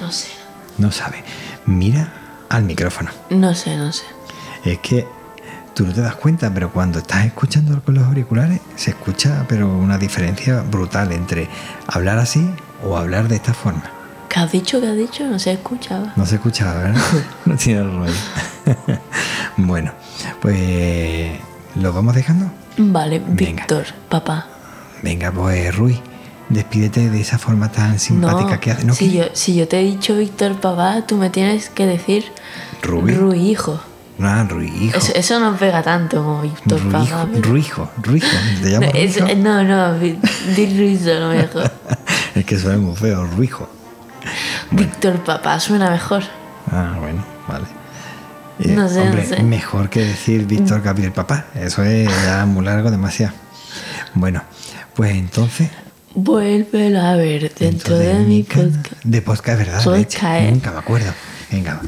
No 0.00 0.10
sé, 0.10 0.28
No 0.78 0.90
sabe. 0.90 1.22
Mira 1.66 2.12
al 2.48 2.64
micrófono. 2.64 3.10
no 3.30 3.54
sé, 3.54 3.76
no 3.76 3.92
sé. 3.92 4.04
Es 4.64 4.78
que 4.80 5.06
tú 5.76 5.86
no 5.86 5.92
te 5.92 6.00
das 6.00 6.14
cuenta, 6.14 6.50
pero 6.54 6.72
cuando 6.72 7.00
estás 7.00 7.26
escuchando 7.26 7.82
con 7.82 7.94
los 7.96 8.04
auriculares, 8.04 8.60
se 8.76 8.90
escucha 8.92 9.44
pero 9.46 9.68
una 9.68 9.98
diferencia 9.98 10.62
brutal 10.62 11.12
entre 11.12 11.48
hablar 11.86 12.18
así 12.18 12.48
o 12.82 12.96
hablar 12.96 13.28
de 13.28 13.36
esta 13.36 13.52
forma. 13.52 13.84
¿Qué 14.30 14.40
has 14.40 14.50
dicho? 14.50 14.80
¿Qué 14.80 14.86
has 14.88 14.96
dicho? 14.96 15.24
No 15.26 15.38
se 15.38 15.52
escuchaba. 15.52 16.14
No 16.16 16.24
se 16.24 16.36
escuchaba, 16.36 16.82
¿verdad? 16.82 17.02
No 17.44 17.56
tiene 17.56 17.82
rollo. 17.82 18.12
bueno, 19.58 19.92
pues 20.40 21.38
lo 21.74 21.92
vamos 21.92 22.14
dejando. 22.14 22.50
Vale, 22.78 23.18
Venga. 23.18 23.34
Víctor, 23.34 23.84
papá. 24.08 24.46
Venga, 25.02 25.30
pues 25.30 25.76
Rui, 25.76 26.00
despídete 26.48 27.10
de 27.10 27.20
esa 27.20 27.36
forma 27.38 27.70
tan 27.70 27.98
simpática 27.98 28.54
No, 28.54 28.60
que 28.60 28.70
hace. 28.70 28.84
¿No 28.86 28.94
si, 28.94 29.10
que- 29.10 29.16
yo, 29.18 29.24
si 29.34 29.54
yo 29.54 29.68
te 29.68 29.78
he 29.80 29.84
dicho 29.84 30.16
Víctor, 30.16 30.58
papá, 30.58 31.02
tú 31.06 31.16
me 31.18 31.28
tienes 31.28 31.68
que 31.68 31.84
decir 31.84 32.24
Rui. 32.82 33.12
Rui, 33.14 33.50
hijo. 33.50 33.78
Ah, 34.20 34.46
Rui, 34.48 34.66
hijo. 34.80 34.96
Eso, 34.98 35.12
eso 35.14 35.40
no 35.40 35.56
pega 35.56 35.82
tanto 35.82 36.18
como 36.24 36.42
Víctor, 36.42 36.80
Ruijo, 36.82 37.28
pero- 37.32 37.42
Ruijo, 37.48 37.90
Ruijo. 38.02 38.26
¿Te 38.62 38.64
No, 38.64 38.68
llamas 38.70 38.90
es- 38.94 39.20
Ruijo? 39.20 39.36
no, 39.36 39.62
no, 39.64 39.98
vi- 39.98 40.18
di 40.56 40.76
Ruizo, 40.78 41.20
no 41.20 41.28
mejor. 41.30 41.70
Es 42.34 42.44
que 42.44 42.58
suena 42.58 42.78
muy 42.78 42.94
feo, 42.96 43.24
Ruijo. 43.26 43.68
Víctor, 44.70 45.22
papá, 45.24 45.58
suena 45.60 45.90
mejor. 45.90 46.22
Ah, 46.70 46.96
bueno, 47.00 47.24
vale. 47.48 47.64
Eh, 48.58 48.68
No 48.74 48.88
sé, 48.88 48.96
no 48.96 49.02
hombre, 49.04 49.26
sé. 49.26 49.42
mejor 49.42 49.88
que 49.90 50.00
decir 50.04 50.46
Víctor 50.46 50.82
Gabriel 50.82 51.12
Papá. 51.12 51.46
Eso 51.54 51.82
es 51.82 52.08
ya 52.24 52.44
muy 52.46 52.64
largo, 52.64 52.90
demasiado. 52.90 53.34
Bueno, 54.14 54.42
pues 54.94 55.12
entonces. 55.14 55.70
Vuélvelo 56.14 57.00
a 57.00 57.14
ver 57.16 57.52
dentro, 57.54 57.98
de, 57.98 58.14
mi 58.14 58.42
canal- 58.44 58.70
podcast. 58.72 59.02
De 59.04 59.22
podcast, 59.22 59.58
¿verdad? 59.58 60.50
Nunca 60.50 60.72
me 60.72 60.78
acuerdo. 60.78 61.12
Venga, 61.50 61.80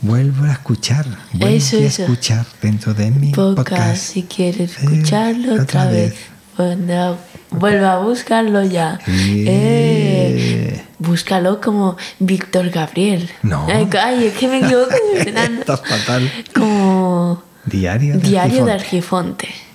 vuelvo 0.00 0.44
a 0.46 0.52
escuchar. 0.52 1.04
Vuelvo 1.34 1.56
Eso, 1.56 1.76
a 1.76 1.80
eso. 1.80 2.02
escuchar 2.02 2.46
dentro 2.62 2.94
de 2.94 3.10
mi 3.10 3.32
Podcast, 3.32 3.68
podcast. 3.68 3.96
si 4.02 4.22
quieres 4.22 4.72
Eh, 4.72 4.80
escucharlo 4.82 5.62
otra 5.62 5.86
vez. 5.86 6.14
Bueno, 6.56 7.16
Vuelve 7.50 7.84
a 7.86 7.98
buscarlo 7.98 8.62
ya. 8.64 8.98
Eh. 9.06 9.44
Eh, 9.46 10.84
búscalo 10.98 11.60
como 11.60 11.98
Víctor 12.18 12.70
Gabriel. 12.70 13.28
No. 13.42 13.66
Ay, 13.68 14.24
es 14.24 14.34
que 14.38 14.48
me 14.48 14.58
equivoco 14.58 14.88
de. 15.14 15.20
Estás 15.60 15.82
fatal. 15.86 16.32
Como 16.54 17.42
Diario 17.66 18.14
de 18.18 18.20
Diario 18.28 18.64
de 18.64 18.72
Argifonte. 18.72 19.48
Argifonte. 19.48 19.72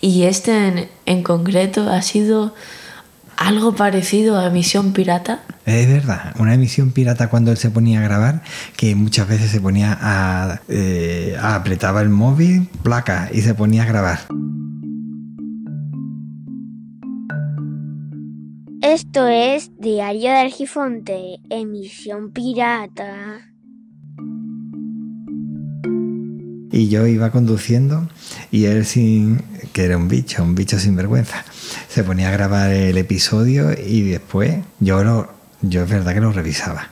Y 0.00 0.22
este 0.24 0.68
en, 0.68 0.88
en 1.06 1.22
concreto 1.24 1.90
ha 1.90 2.02
sido 2.02 2.54
algo 3.36 3.74
parecido 3.74 4.38
a 4.38 4.50
Misión 4.50 4.92
Pirata. 4.92 5.42
Es 5.64 5.88
verdad, 5.88 6.34
una 6.38 6.54
emisión 6.54 6.92
pirata 6.92 7.28
cuando 7.28 7.50
él 7.50 7.56
se 7.56 7.70
ponía 7.70 8.00
a 8.00 8.02
grabar, 8.02 8.42
que 8.76 8.94
muchas 8.94 9.28
veces 9.28 9.50
se 9.50 9.60
ponía 9.60 9.96
a, 10.00 10.60
eh, 10.68 11.36
a- 11.40 11.56
apretaba 11.56 12.00
el 12.02 12.08
móvil, 12.08 12.68
placa, 12.82 13.28
y 13.32 13.40
se 13.42 13.54
ponía 13.54 13.82
a 13.82 13.86
grabar. 13.86 14.20
Esto 18.82 19.26
es 19.26 19.72
Diario 19.78 20.30
de 20.30 20.36
Argifonte, 20.36 21.40
emisión 21.50 22.30
pirata. 22.30 23.50
Y 26.76 26.88
yo 26.88 27.06
iba 27.06 27.30
conduciendo 27.30 28.06
y 28.50 28.66
él 28.66 28.84
sin, 28.84 29.42
que 29.72 29.84
era 29.84 29.96
un 29.96 30.08
bicho, 30.08 30.42
un 30.42 30.54
bicho 30.54 30.78
sin 30.78 30.94
vergüenza, 30.94 31.42
se 31.88 32.04
ponía 32.04 32.28
a 32.28 32.32
grabar 32.32 32.70
el 32.70 32.98
episodio 32.98 33.72
y 33.72 34.02
después 34.02 34.56
yo 34.80 35.02
lo, 35.02 35.32
yo 35.62 35.84
es 35.84 35.88
verdad 35.88 36.12
que 36.12 36.20
lo 36.20 36.32
revisaba. 36.32 36.88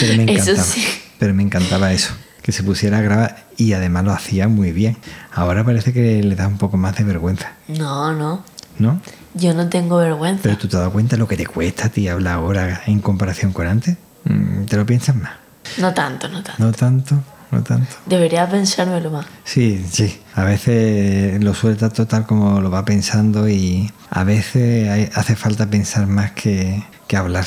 Pero 0.00 0.16
me 0.16 0.24
Eso 0.34 0.50
encantaba. 0.50 0.62
sí. 0.68 0.84
Pero 1.18 1.34
me 1.34 1.42
encantaba 1.44 1.92
eso, 1.92 2.12
que 2.42 2.50
se 2.52 2.62
pusiera 2.64 2.98
a 2.98 3.00
grabar 3.00 3.44
y 3.56 3.72
además 3.72 4.04
lo 4.04 4.12
hacía 4.12 4.48
muy 4.48 4.72
bien. 4.72 4.96
Ahora 5.32 5.64
parece 5.64 5.92
que 5.92 6.22
le 6.22 6.34
da 6.34 6.48
un 6.48 6.58
poco 6.58 6.76
más 6.76 6.96
de 6.96 7.04
vergüenza, 7.04 7.52
No, 7.68 8.12
no. 8.12 8.42
¿no? 8.78 9.00
Yo 9.34 9.54
no 9.54 9.68
tengo 9.68 9.98
vergüenza. 9.98 10.42
Pero 10.42 10.58
tú 10.58 10.66
te 10.68 10.76
has 10.76 10.80
dado 10.80 10.92
cuenta 10.92 11.16
lo 11.16 11.28
que 11.28 11.36
te 11.36 11.46
cuesta 11.46 11.86
a 11.86 11.88
ti 11.90 12.08
hablar 12.08 12.34
ahora 12.34 12.82
en 12.86 13.00
comparación 13.00 13.52
con 13.52 13.66
antes. 13.68 13.96
Mm, 14.24 14.64
¿Te 14.64 14.76
lo 14.76 14.84
piensas 14.86 15.14
más? 15.14 15.32
No 15.78 15.94
tanto, 15.94 16.28
no 16.28 16.42
tanto. 16.42 16.64
No 16.64 16.72
tanto, 16.72 17.22
no 17.50 17.62
tanto. 17.62 17.96
Debería 18.06 18.48
pensármelo 18.48 19.10
más. 19.10 19.26
Sí, 19.44 19.84
sí. 19.90 20.20
A 20.34 20.44
veces 20.44 21.42
lo 21.42 21.54
suelta 21.54 21.88
total 21.90 22.26
como 22.26 22.60
lo 22.60 22.70
va 22.70 22.84
pensando 22.84 23.48
y 23.48 23.90
a 24.10 24.24
veces 24.24 24.88
hay- 24.90 25.10
hace 25.14 25.34
falta 25.36 25.66
pensar 25.66 26.06
más 26.06 26.32
que, 26.32 26.82
que 27.06 27.16
hablar. 27.16 27.46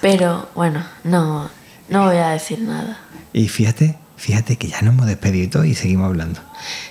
Pero 0.00 0.50
bueno, 0.54 0.82
no, 1.04 1.48
no 1.88 2.06
voy 2.06 2.16
a 2.16 2.28
decir 2.30 2.60
nada. 2.60 2.98
Y 3.32 3.48
fíjate, 3.48 3.96
fíjate 4.16 4.56
que 4.56 4.68
ya 4.68 4.82
nos 4.82 4.94
hemos 4.94 5.06
despedido 5.06 5.64
y 5.64 5.74
seguimos 5.74 6.06
hablando. 6.06 6.40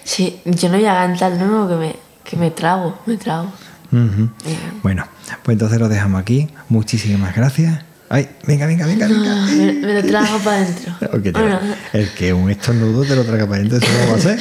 Sí, 0.04 0.42
yo 0.46 0.70
no 0.70 0.78
voy 0.78 0.86
a 0.88 0.94
cantar 0.96 1.34
nuevo 1.34 1.68
que 1.68 1.76
me, 1.76 1.96
que 2.24 2.38
me 2.38 2.50
trago, 2.52 2.98
me 3.06 3.18
trago. 3.18 3.52
Ujú. 3.92 4.30
Bien. 4.46 4.80
Bueno, 4.82 5.06
pues 5.44 5.56
entonces 5.56 5.80
lo 5.80 5.90
dejamos 5.90 6.22
aquí. 6.22 6.50
Muchísimas 6.70 7.36
gracias. 7.36 7.84
Ay, 8.14 8.28
venga, 8.46 8.66
venga, 8.66 8.86
venga, 8.86 9.08
venga. 9.08 9.36
Me, 9.46 9.72
me 9.74 10.02
lo 10.02 10.08
trago 10.08 10.38
para 10.40 10.58
adentro. 10.58 10.94
O 11.14 11.22
que 11.22 11.32
te- 11.32 11.40
Bueno, 11.40 11.60
el 11.94 12.10
que 12.14 12.34
un 12.34 12.50
estornudo 12.50 13.06
te 13.06 13.16
lo 13.16 13.24
traga 13.24 13.46
para 13.46 13.58
adentro, 13.58 13.78
eso 13.78 13.88
no 13.88 14.12
va 14.12 14.18
a 14.18 14.20
ser. 14.20 14.40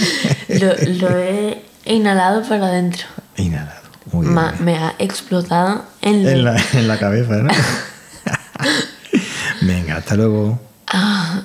lo, 0.98 1.08
lo 1.08 1.18
he 1.18 1.62
inhalado 1.84 2.42
para 2.48 2.66
adentro. 2.66 3.06
Inhalado. 3.36 3.80
Muy 4.12 4.22
bien. 4.26 4.34
Ma- 4.34 4.54
me 4.58 4.76
ha 4.76 4.94
explotado 4.98 5.84
en, 6.02 6.42
la, 6.44 6.56
en 6.72 6.88
la 6.88 6.98
cabeza, 6.98 7.36
¿no? 7.36 7.52
venga, 9.62 9.96
hasta 9.98 10.16
luego. 10.16 10.60
Ah, 10.92 11.42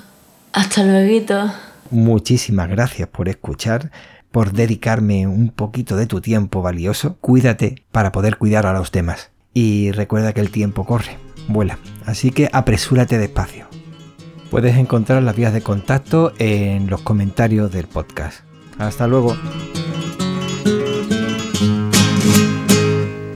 hasta 0.53 0.83
luego. 0.83 1.51
Muchísimas 1.91 2.69
gracias 2.69 3.07
por 3.09 3.29
escuchar, 3.29 3.91
por 4.31 4.51
dedicarme 4.51 5.27
un 5.27 5.49
poquito 5.49 5.95
de 5.95 6.07
tu 6.07 6.21
tiempo 6.21 6.61
valioso. 6.61 7.17
Cuídate 7.21 7.83
para 7.91 8.11
poder 8.11 8.37
cuidar 8.37 8.65
a 8.65 8.73
los 8.73 8.91
demás. 8.91 9.29
Y 9.53 9.91
recuerda 9.91 10.33
que 10.33 10.41
el 10.41 10.49
tiempo 10.49 10.85
corre, 10.85 11.17
vuela, 11.47 11.79
así 12.05 12.31
que 12.31 12.49
apresúrate 12.51 13.17
despacio. 13.17 13.67
Puedes 14.51 14.77
encontrar 14.77 15.23
las 15.23 15.35
vías 15.35 15.53
de 15.53 15.61
contacto 15.61 16.33
en 16.37 16.89
los 16.89 17.01
comentarios 17.01 17.71
del 17.71 17.87
podcast. 17.87 18.41
Hasta 18.77 19.07
luego. 19.07 19.35